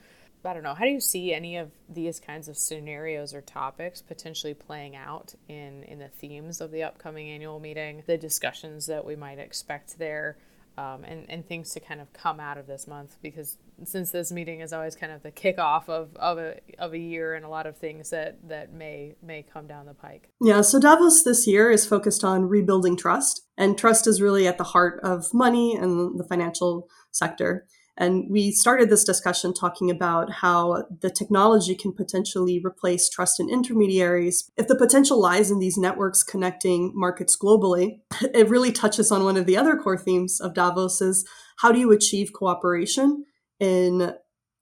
I 0.45 0.55
don't 0.55 0.65
know. 0.65 0.75
How 0.75 0.87
do 0.87 0.91
you 0.91 1.01
see 1.01 1.33
any 1.33 1.57
of 1.57 1.71
these 1.89 2.19
kinds 2.19 2.49
of 2.49 2.59
scenarios 2.59 3.33
or 3.33 3.43
topics 3.43 4.03
potentially 4.03 4.55
playing 4.55 4.97
out 4.97 5.37
in 5.47 5.85
in 5.85 6.01
the 6.01 6.09
themes 6.09 6.61
of 6.61 6.73
the 6.73 6.83
upcoming 6.83 7.31
annual 7.31 7.61
meeting? 7.61 8.03
The 8.07 8.19
discussions 8.19 8.87
that 8.87 9.05
we 9.05 9.15
might 9.15 9.39
expect 9.39 10.01
there 10.01 10.37
um, 10.77 11.05
and, 11.05 11.27
and 11.29 11.47
things 11.47 11.71
to 11.71 11.81
kind 11.81 12.01
of 12.01 12.13
come 12.13 12.41
out 12.41 12.59
of 12.59 12.67
this 12.67 12.87
month 12.87 13.17
because 13.23 13.59
since 13.85 14.11
this 14.11 14.33
meeting 14.33 14.61
is 14.61 14.73
always 14.73 14.97
kind 14.97 15.13
of 15.13 15.23
the 15.23 15.31
kickoff 15.31 15.89
of, 15.89 16.15
of 16.17 16.39
a 16.39 16.61
of 16.79 16.93
a 16.93 16.99
year 16.99 17.35
and 17.35 17.45
a 17.45 17.49
lot 17.49 17.67
of 17.67 17.77
things 17.77 18.11
that 18.11 18.39
that 18.49 18.73
may 18.73 19.15
may 19.23 19.43
come 19.43 19.67
down 19.67 19.87
the 19.87 19.95
pike. 19.95 20.31
Yeah, 20.41 20.63
so 20.63 20.81
Davos 20.81 21.23
this 21.23 21.47
year 21.47 21.71
is 21.71 21.87
focused 21.87 22.25
on 22.25 22.49
rebuilding 22.49 22.97
trust, 22.97 23.47
and 23.57 23.79
trust 23.79 24.07
is 24.07 24.21
really 24.21 24.47
at 24.47 24.59
the 24.59 24.65
heart 24.65 25.01
of 25.03 25.33
money 25.33 25.77
and 25.77 26.19
the 26.19 26.25
financial 26.25 26.89
sector. 27.11 27.67
And 27.97 28.29
we 28.29 28.51
started 28.51 28.91
this 28.91 29.05
discussion 29.05 29.55
talking 29.55 29.91
about 29.91 30.31
how 30.31 30.85
the 31.01 31.11
technology 31.11 31.75
can 31.75 31.93
potentially 31.93 32.61
replace 32.65 33.09
trust 33.09 33.39
in 33.39 33.49
intermediaries. 33.49 34.51
If 34.57 34.67
the 34.67 34.77
potential 34.77 35.21
lies 35.21 35.51
in 35.51 35.61
these 35.61 35.79
networks 35.79 36.23
connecting 36.23 36.93
markets 36.95 37.37
globally, 37.41 38.01
it 38.35 38.49
really 38.49 38.73
touches 38.73 39.13
on 39.13 39.25
one 39.25 39.37
of 39.37 39.47
the 39.47 39.57
other 39.57 39.77
core 39.77 39.99
themes 39.99 40.41
of 40.41 40.55
Davos 40.55 41.01
is 41.01 41.25
how 41.59 41.71
do 41.71 41.79
you 41.79 41.93
achieve 41.93 42.33
cooperation 42.33 43.25
in 43.61 44.15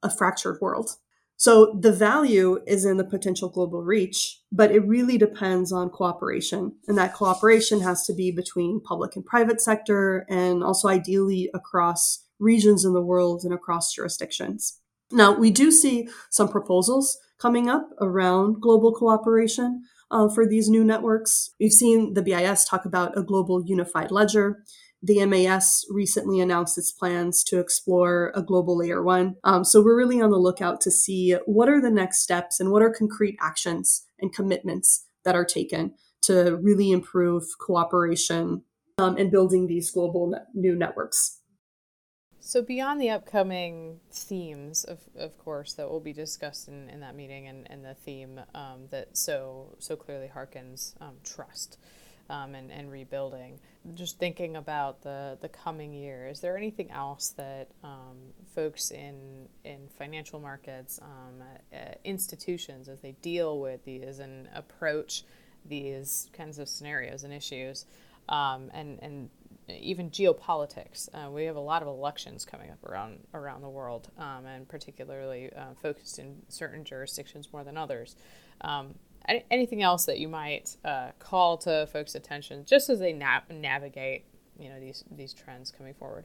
a 0.03 0.11
fractured 0.11 0.59
world? 0.61 0.90
So 1.42 1.77
the 1.81 1.92
value 1.92 2.61
is 2.68 2.85
in 2.85 2.99
the 2.99 3.05
potential 3.05 3.49
global 3.49 3.83
reach, 3.83 4.40
but 4.53 4.71
it 4.71 4.87
really 4.87 5.18
depends 5.18 5.73
on 5.73 5.90
cooperation. 5.90 6.77
And 6.87 6.97
that 6.99 7.14
cooperation 7.14 7.81
has 7.81 8.07
to 8.07 8.14
be 8.14 8.31
between 8.31 8.81
public 8.81 9.16
and 9.16 9.27
private 9.27 9.61
sector 9.61 10.25
and 10.29 10.62
also 10.62 10.87
ideally 10.87 11.51
across 11.53 12.25
regions 12.42 12.85
in 12.85 12.92
the 12.92 13.00
world 13.00 13.42
and 13.44 13.55
across 13.55 13.94
jurisdictions. 13.94 14.81
Now, 15.11 15.33
we 15.33 15.50
do 15.50 15.70
see 15.70 16.09
some 16.31 16.48
proposals 16.48 17.18
coming 17.38 17.68
up 17.68 17.90
around 18.00 18.61
global 18.61 18.92
cooperation 18.92 19.83
uh, 20.11 20.28
for 20.28 20.46
these 20.46 20.68
new 20.68 20.85
networks. 20.85 21.50
We've 21.59 21.72
seen 21.72 22.14
the 22.14 22.22
BIS 22.22 22.64
talk 22.64 22.85
about 22.85 23.16
a 23.16 23.22
global 23.22 23.64
unified 23.64 24.11
ledger. 24.11 24.62
The 25.02 25.24
MAS 25.26 25.85
recently 25.90 26.38
announced 26.38 26.78
its 26.78 26.92
plans 26.92 27.42
to 27.44 27.59
explore 27.59 28.33
a 28.37 28.42
global 28.42 28.78
layer 28.78 29.02
one. 29.02 29.37
Um, 29.42 29.64
so 29.64 29.83
we're 29.83 29.96
really 29.96 30.20
on 30.20 30.31
the 30.31 30.37
lookout 30.37 30.81
to 30.83 30.90
see 30.90 31.33
what 31.44 31.68
are 31.68 31.81
the 31.81 31.90
next 31.90 32.20
steps 32.20 32.61
and 32.61 32.70
what 32.70 32.83
are 32.83 32.94
concrete 32.94 33.37
actions 33.40 34.07
and 34.20 34.33
commitments 34.33 35.07
that 35.24 35.35
are 35.35 35.44
taken 35.44 35.94
to 36.22 36.57
really 36.62 36.92
improve 36.92 37.42
cooperation 37.61 38.62
um, 38.98 39.16
and 39.16 39.31
building 39.33 39.66
these 39.66 39.90
global 39.90 40.28
ne- 40.31 40.38
new 40.55 40.76
networks. 40.76 41.40
So 42.44 42.61
beyond 42.61 43.00
the 43.00 43.11
upcoming 43.11 44.00
themes, 44.11 44.83
of, 44.83 44.98
of 45.16 45.38
course, 45.38 45.74
that 45.74 45.88
will 45.88 46.00
be 46.00 46.12
discussed 46.12 46.66
in, 46.66 46.88
in 46.90 46.98
that 46.98 47.14
meeting, 47.14 47.46
and, 47.46 47.70
and 47.70 47.85
the 47.85 47.94
theme 47.94 48.40
um, 48.52 48.88
that 48.90 49.16
so 49.16 49.76
so 49.78 49.94
clearly 49.94 50.28
harkens 50.35 51.00
um, 51.00 51.14
trust 51.22 51.78
um, 52.28 52.57
and, 52.57 52.72
and 52.72 52.90
rebuilding. 52.90 53.61
Just 53.94 54.18
thinking 54.18 54.57
about 54.57 55.02
the, 55.02 55.38
the 55.40 55.48
coming 55.48 55.92
year, 55.92 56.26
is 56.26 56.40
there 56.40 56.57
anything 56.57 56.90
else 56.90 57.28
that 57.37 57.68
um, 57.85 58.16
folks 58.57 58.90
in 58.90 59.46
in 59.64 59.88
financial 59.96 60.40
markets, 60.40 60.98
um, 61.00 61.44
uh, 61.72 61.94
institutions, 62.05 62.88
as 62.88 62.98
they 62.98 63.12
deal 63.22 63.61
with 63.61 63.85
these 63.85 64.18
and 64.18 64.48
approach 64.52 65.24
these 65.64 66.28
kinds 66.33 66.59
of 66.59 66.68
scenarios 66.68 67.22
and 67.22 67.33
issues, 67.33 67.87
um, 68.28 68.68
and 68.74 68.98
and 69.00 69.31
even 69.68 70.11
geopolitics. 70.11 71.09
Uh, 71.14 71.31
we 71.31 71.44
have 71.44 71.57
a 71.57 71.61
lot 71.61 71.83
of 71.83 71.88
elections 71.88 72.44
coming 72.44 72.70
up 72.70 72.83
around 72.85 73.20
around 73.35 73.62
the 73.62 73.68
world, 73.68 74.11
um, 74.18 74.46
and 74.46 74.68
particularly 74.68 75.53
uh, 75.55 75.75
focused 75.81 76.18
in 76.18 76.42
certain 76.48 76.85
jurisdictions 76.85 77.53
more 77.53 77.64
than 77.64 77.77
others. 77.77 78.16
Um, 78.62 78.94
anything 79.51 79.83
else 79.83 80.05
that 80.07 80.18
you 80.18 80.29
might 80.29 80.77
uh, 80.85 81.11
call 81.18 81.57
to 81.59 81.87
folks' 81.92 82.14
attention, 82.14 82.64
just 82.64 82.90
as 82.90 82.98
they 82.98 83.12
na- 83.12 83.40
navigate, 83.51 84.25
you 84.59 84.68
know, 84.68 84.81
these 84.81 85.05
these 85.11 85.33
trends 85.33 85.70
coming 85.70 85.94
forward? 85.94 86.25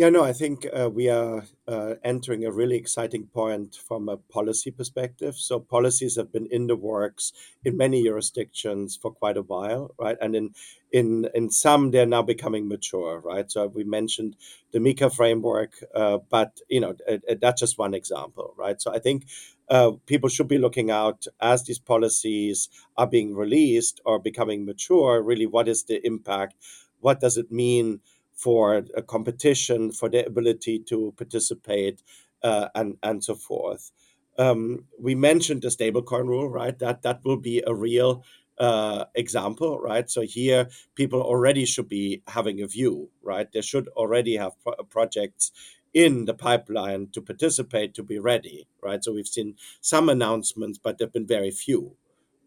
Yeah, 0.00 0.08
no, 0.08 0.24
I 0.24 0.32
think 0.32 0.66
uh, 0.72 0.88
we 0.88 1.10
are 1.10 1.44
uh, 1.68 1.94
entering 2.02 2.46
a 2.46 2.50
really 2.50 2.76
exciting 2.76 3.26
point 3.26 3.76
from 3.86 4.08
a 4.08 4.16
policy 4.16 4.70
perspective. 4.70 5.34
So 5.36 5.60
policies 5.60 6.16
have 6.16 6.32
been 6.32 6.46
in 6.50 6.68
the 6.68 6.74
works 6.76 7.32
in 7.66 7.76
many 7.76 8.02
jurisdictions 8.04 8.96
for 8.96 9.10
quite 9.12 9.36
a 9.36 9.42
while, 9.42 9.94
right? 9.98 10.16
And 10.18 10.34
in 10.34 10.54
in 10.90 11.28
in 11.34 11.50
some, 11.50 11.90
they're 11.90 12.06
now 12.16 12.22
becoming 12.22 12.66
mature, 12.66 13.20
right? 13.20 13.50
So 13.50 13.66
we 13.66 13.84
mentioned 13.84 14.36
the 14.72 14.78
MiCA 14.78 15.10
framework, 15.14 15.72
uh, 15.94 16.18
but 16.30 16.60
you 16.70 16.80
know 16.80 16.94
that's 17.42 17.60
just 17.60 17.76
one 17.76 17.92
example, 17.92 18.54
right? 18.56 18.80
So 18.80 18.94
I 18.94 19.00
think 19.00 19.26
uh, 19.68 19.90
people 20.06 20.30
should 20.30 20.48
be 20.48 20.58
looking 20.58 20.90
out 20.90 21.26
as 21.42 21.64
these 21.64 21.78
policies 21.78 22.70
are 22.96 23.06
being 23.06 23.34
released 23.34 24.00
or 24.06 24.18
becoming 24.18 24.64
mature. 24.64 25.22
Really, 25.22 25.46
what 25.46 25.68
is 25.68 25.84
the 25.84 26.00
impact? 26.06 26.54
What 27.00 27.20
does 27.20 27.36
it 27.36 27.52
mean? 27.52 28.00
For 28.42 28.82
a 28.96 29.02
competition, 29.02 29.92
for 29.92 30.08
their 30.08 30.26
ability 30.26 30.78
to 30.90 31.12
participate, 31.16 32.02
uh, 32.42 32.68
and 32.74 32.96
and 33.02 33.22
so 33.24 33.34
forth. 33.34 33.92
Um, 34.38 34.86
we 34.98 35.14
mentioned 35.14 35.62
the 35.62 35.68
stablecoin 35.68 36.26
rule, 36.26 36.48
right? 36.48 36.78
That 36.78 37.02
that 37.02 37.20
will 37.24 37.36
be 37.36 37.62
a 37.66 37.74
real 37.74 38.24
uh, 38.58 39.04
example, 39.14 39.78
right? 39.80 40.08
So 40.10 40.22
here, 40.22 40.68
people 40.94 41.22
already 41.22 41.64
should 41.66 41.88
be 41.88 42.22
having 42.28 42.60
a 42.62 42.66
view, 42.66 43.10
right? 43.22 43.50
They 43.50 43.62
should 43.62 43.88
already 43.88 44.36
have 44.36 44.52
pro- 44.62 44.84
projects 44.88 45.52
in 45.92 46.24
the 46.26 46.34
pipeline 46.34 47.08
to 47.12 47.20
participate 47.20 47.94
to 47.94 48.02
be 48.02 48.18
ready, 48.18 48.68
right? 48.82 49.02
So 49.02 49.12
we've 49.12 49.26
seen 49.26 49.56
some 49.80 50.08
announcements, 50.08 50.78
but 50.78 50.98
there've 50.98 51.12
been 51.12 51.26
very 51.26 51.50
few, 51.50 51.96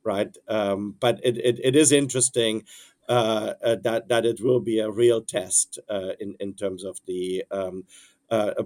right? 0.04 0.36
Um, 0.48 0.96
but 1.00 1.20
it, 1.24 1.38
it, 1.38 1.60
it 1.64 1.76
is 1.76 1.92
interesting 1.92 2.64
that 3.08 4.04
that 4.08 4.26
it 4.26 4.42
will 4.42 4.60
be 4.60 4.80
a 4.80 4.92
real 4.92 5.22
test 5.22 5.80
uh, 5.90 6.12
in 6.20 6.36
in 6.40 6.54
terms 6.54 6.84
of 6.84 7.00
the 7.06 7.44
um, 7.52 7.86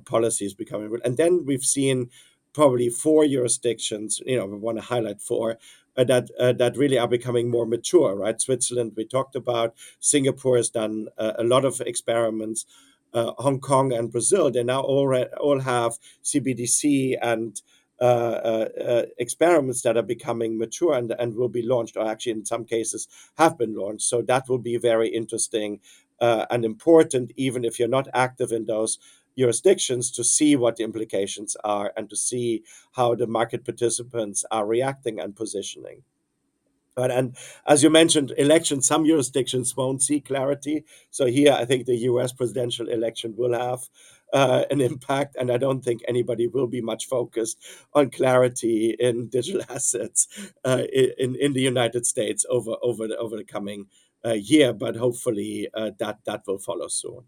policies 0.05 0.53
becoming 0.53 0.89
real. 0.89 1.01
And 1.03 1.17
then 1.17 1.45
we've 1.45 1.65
seen 1.65 2.09
probably 2.53 2.89
four 2.89 3.27
jurisdictions. 3.27 4.21
You 4.25 4.37
know, 4.37 4.45
we 4.45 4.57
want 4.57 4.77
to 4.77 4.83
highlight 4.83 5.21
four. 5.21 5.57
Uh, 5.95 6.03
that 6.03 6.29
uh, 6.39 6.53
that 6.53 6.77
really 6.77 6.97
are 6.99 7.07
becoming 7.07 7.49
more 7.49 7.65
mature, 7.65 8.15
right? 8.15 8.39
Switzerland, 8.39 8.93
we 8.95 9.03
talked 9.03 9.35
about. 9.35 9.75
Singapore 9.99 10.57
has 10.57 10.69
done 10.69 11.07
uh, 11.17 11.33
a 11.39 11.43
lot 11.43 11.65
of 11.65 11.81
experiments. 11.81 12.65
Hong 13.13 13.59
Kong 13.59 13.91
and 13.93 14.11
Brazil, 14.11 14.51
they 14.51 14.63
now 14.63 14.81
all 14.81 15.11
all 15.39 15.59
have 15.61 15.97
CBDC 16.23 17.17
and 17.19 17.59
uh, 17.59 17.61
uh, 17.61 17.61
uh, 17.61 17.76
Uh, 17.99 18.03
uh, 18.03 18.69
uh, 18.79 19.05
experiments 19.17 19.81
that 19.81 19.97
are 19.97 20.03
becoming 20.03 20.55
mature 20.55 20.93
and, 20.93 21.15
and 21.17 21.35
will 21.35 21.49
be 21.49 21.63
launched, 21.63 21.97
or 21.97 22.07
actually 22.07 22.31
in 22.31 22.45
some 22.45 22.63
cases 22.63 23.07
have 23.39 23.57
been 23.57 23.73
launched. 23.73 24.03
So 24.03 24.21
that 24.21 24.47
will 24.47 24.59
be 24.59 24.77
very 24.77 25.09
interesting 25.09 25.79
uh, 26.19 26.45
and 26.51 26.63
important, 26.63 27.31
even 27.35 27.65
if 27.65 27.79
you're 27.79 27.87
not 27.87 28.07
active 28.13 28.51
in 28.51 28.65
those 28.65 28.99
jurisdictions, 29.35 30.11
to 30.11 30.23
see 30.23 30.55
what 30.55 30.75
the 30.75 30.83
implications 30.83 31.57
are 31.63 31.91
and 31.97 32.07
to 32.09 32.15
see 32.15 32.63
how 32.93 33.15
the 33.15 33.25
market 33.25 33.65
participants 33.65 34.45
are 34.51 34.67
reacting 34.67 35.19
and 35.19 35.35
positioning. 35.35 36.03
But, 36.95 37.11
and 37.11 37.37
as 37.67 37.83
you 37.83 37.91
mentioned, 37.91 38.33
elections, 38.39 38.87
some 38.87 39.05
jurisdictions 39.05 39.77
won't 39.77 40.01
see 40.01 40.19
clarity. 40.19 40.83
So 41.11 41.27
here, 41.27 41.53
I 41.53 41.63
think 41.63 41.85
the 41.85 41.97
US 42.11 42.31
presidential 42.31 42.89
election 42.89 43.35
will 43.37 43.53
have 43.53 43.81
uh, 44.33 44.65
an 44.69 44.81
impact. 44.81 45.35
And 45.39 45.51
I 45.51 45.57
don't 45.57 45.83
think 45.83 46.01
anybody 46.07 46.47
will 46.47 46.67
be 46.67 46.81
much 46.81 47.07
focused 47.07 47.57
on 47.93 48.09
clarity 48.09 48.95
in 48.99 49.27
digital 49.37 49.63
assets 49.69 50.27
uh, 50.65 50.83
in 50.93 51.35
in 51.35 51.53
the 51.53 51.61
United 51.61 52.05
States 52.05 52.45
over 52.49 52.75
over 52.81 53.07
the, 53.07 53.17
over 53.17 53.37
the 53.37 53.43
coming 53.45 53.87
uh, 54.25 54.33
year. 54.33 54.73
But 54.73 54.95
hopefully 54.95 55.69
uh, 55.73 55.91
that 55.99 56.19
that 56.25 56.43
will 56.47 56.59
follow 56.59 56.87
soon. 56.87 57.23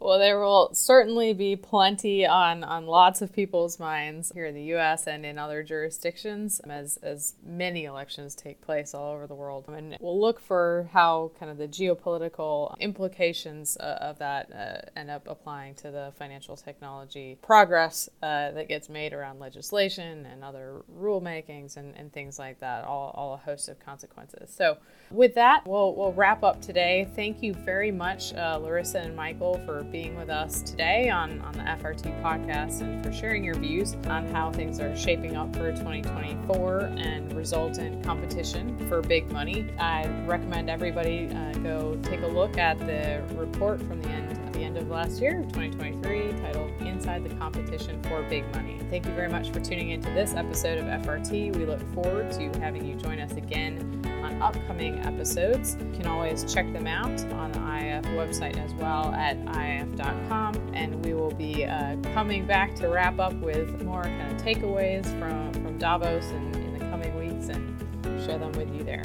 Well, 0.00 0.18
there 0.18 0.40
will 0.40 0.70
certainly 0.72 1.34
be 1.34 1.56
plenty 1.56 2.24
on, 2.26 2.64
on 2.64 2.86
lots 2.86 3.20
of 3.20 3.34
people's 3.34 3.78
minds 3.78 4.32
here 4.32 4.46
in 4.46 4.54
the 4.54 4.62
U.S. 4.62 5.06
and 5.06 5.26
in 5.26 5.36
other 5.36 5.62
jurisdictions 5.62 6.58
as, 6.60 6.96
as 7.02 7.34
many 7.44 7.84
elections 7.84 8.34
take 8.34 8.62
place 8.62 8.94
all 8.94 9.12
over 9.12 9.26
the 9.26 9.34
world. 9.34 9.66
And 9.68 9.98
we'll 10.00 10.18
look 10.18 10.40
for 10.40 10.88
how 10.94 11.32
kind 11.38 11.52
of 11.52 11.58
the 11.58 11.68
geopolitical 11.68 12.78
implications 12.78 13.76
uh, 13.76 13.98
of 14.00 14.18
that 14.20 14.50
uh, 14.50 14.98
end 14.98 15.10
up 15.10 15.26
applying 15.28 15.74
to 15.76 15.90
the 15.90 16.14
financial 16.18 16.56
technology 16.56 17.36
progress 17.42 18.08
uh, 18.22 18.52
that 18.52 18.68
gets 18.68 18.88
made 18.88 19.12
around 19.12 19.38
legislation 19.38 20.24
and 20.24 20.42
other 20.42 20.80
rulemakings 20.98 21.76
and, 21.76 21.94
and 21.94 22.10
things 22.10 22.38
like 22.38 22.58
that, 22.60 22.84
all, 22.84 23.12
all 23.14 23.34
a 23.34 23.36
host 23.36 23.68
of 23.68 23.78
consequences. 23.78 24.50
So, 24.50 24.78
with 25.10 25.34
that, 25.34 25.66
we'll, 25.66 25.94
we'll 25.94 26.12
wrap 26.12 26.42
up 26.42 26.62
today. 26.62 27.08
Thank 27.16 27.42
you 27.42 27.52
very 27.52 27.90
much, 27.90 28.32
uh, 28.32 28.58
Larissa 28.62 29.00
and 29.00 29.14
Michael, 29.14 29.60
for 29.66 29.82
being 29.90 30.16
with 30.16 30.30
us 30.30 30.62
today 30.62 31.08
on, 31.08 31.40
on 31.42 31.52
the 31.52 31.62
FRT 31.62 32.22
podcast 32.22 32.80
and 32.80 33.04
for 33.04 33.12
sharing 33.12 33.44
your 33.44 33.56
views 33.56 33.94
on 34.06 34.26
how 34.28 34.50
things 34.52 34.80
are 34.80 34.96
shaping 34.96 35.36
up 35.36 35.54
for 35.54 35.70
2024 35.72 36.80
and 36.96 37.32
resultant 37.34 38.04
competition 38.04 38.78
for 38.88 39.00
big 39.00 39.30
money. 39.32 39.68
I 39.78 40.06
recommend 40.26 40.70
everybody 40.70 41.28
uh, 41.28 41.52
go 41.54 41.98
take 42.02 42.22
a 42.22 42.26
look 42.26 42.58
at 42.58 42.78
the 42.78 43.22
report 43.36 43.80
from 43.80 44.00
the 44.02 44.08
end 44.08 44.40
the 44.60 44.66
end 44.66 44.76
of 44.76 44.90
last 44.90 45.22
year, 45.22 45.42
2023, 45.54 46.32
titled 46.42 46.70
Inside 46.82 47.24
the 47.24 47.34
Competition 47.36 48.02
for 48.02 48.22
Big 48.24 48.44
Money. 48.54 48.78
Thank 48.90 49.06
you 49.06 49.12
very 49.12 49.30
much 49.30 49.50
for 49.50 49.58
tuning 49.58 49.90
into 49.90 50.10
this 50.10 50.34
episode 50.34 50.76
of 50.76 50.84
FRT. 50.84 51.56
We 51.56 51.64
look 51.64 51.80
forward 51.94 52.30
to 52.32 52.60
having 52.60 52.84
you 52.84 52.94
join 52.96 53.20
us 53.20 53.32
again 53.32 53.99
on 54.22 54.40
upcoming 54.42 54.98
episodes. 55.00 55.76
You 55.80 55.90
can 55.92 56.06
always 56.06 56.52
check 56.52 56.72
them 56.72 56.86
out 56.86 57.20
on 57.32 57.52
the 57.52 57.58
IIF 57.58 58.04
website 58.14 58.56
as 58.58 58.72
well 58.74 59.12
at 59.14 59.36
IIF.com. 59.46 60.70
And 60.74 61.04
we 61.04 61.14
will 61.14 61.32
be 61.32 61.64
uh, 61.64 61.96
coming 62.14 62.46
back 62.46 62.74
to 62.76 62.88
wrap 62.88 63.18
up 63.18 63.34
with 63.34 63.82
more 63.82 64.02
kind 64.02 64.32
of 64.32 64.42
takeaways 64.42 65.04
from, 65.18 65.52
from 65.52 65.78
Davos 65.78 66.26
in, 66.30 66.54
in 66.54 66.78
the 66.78 66.84
coming 66.86 67.14
weeks 67.18 67.48
and 67.48 67.78
share 68.24 68.38
them 68.38 68.52
with 68.52 68.72
you 68.74 68.82
there. 68.82 69.04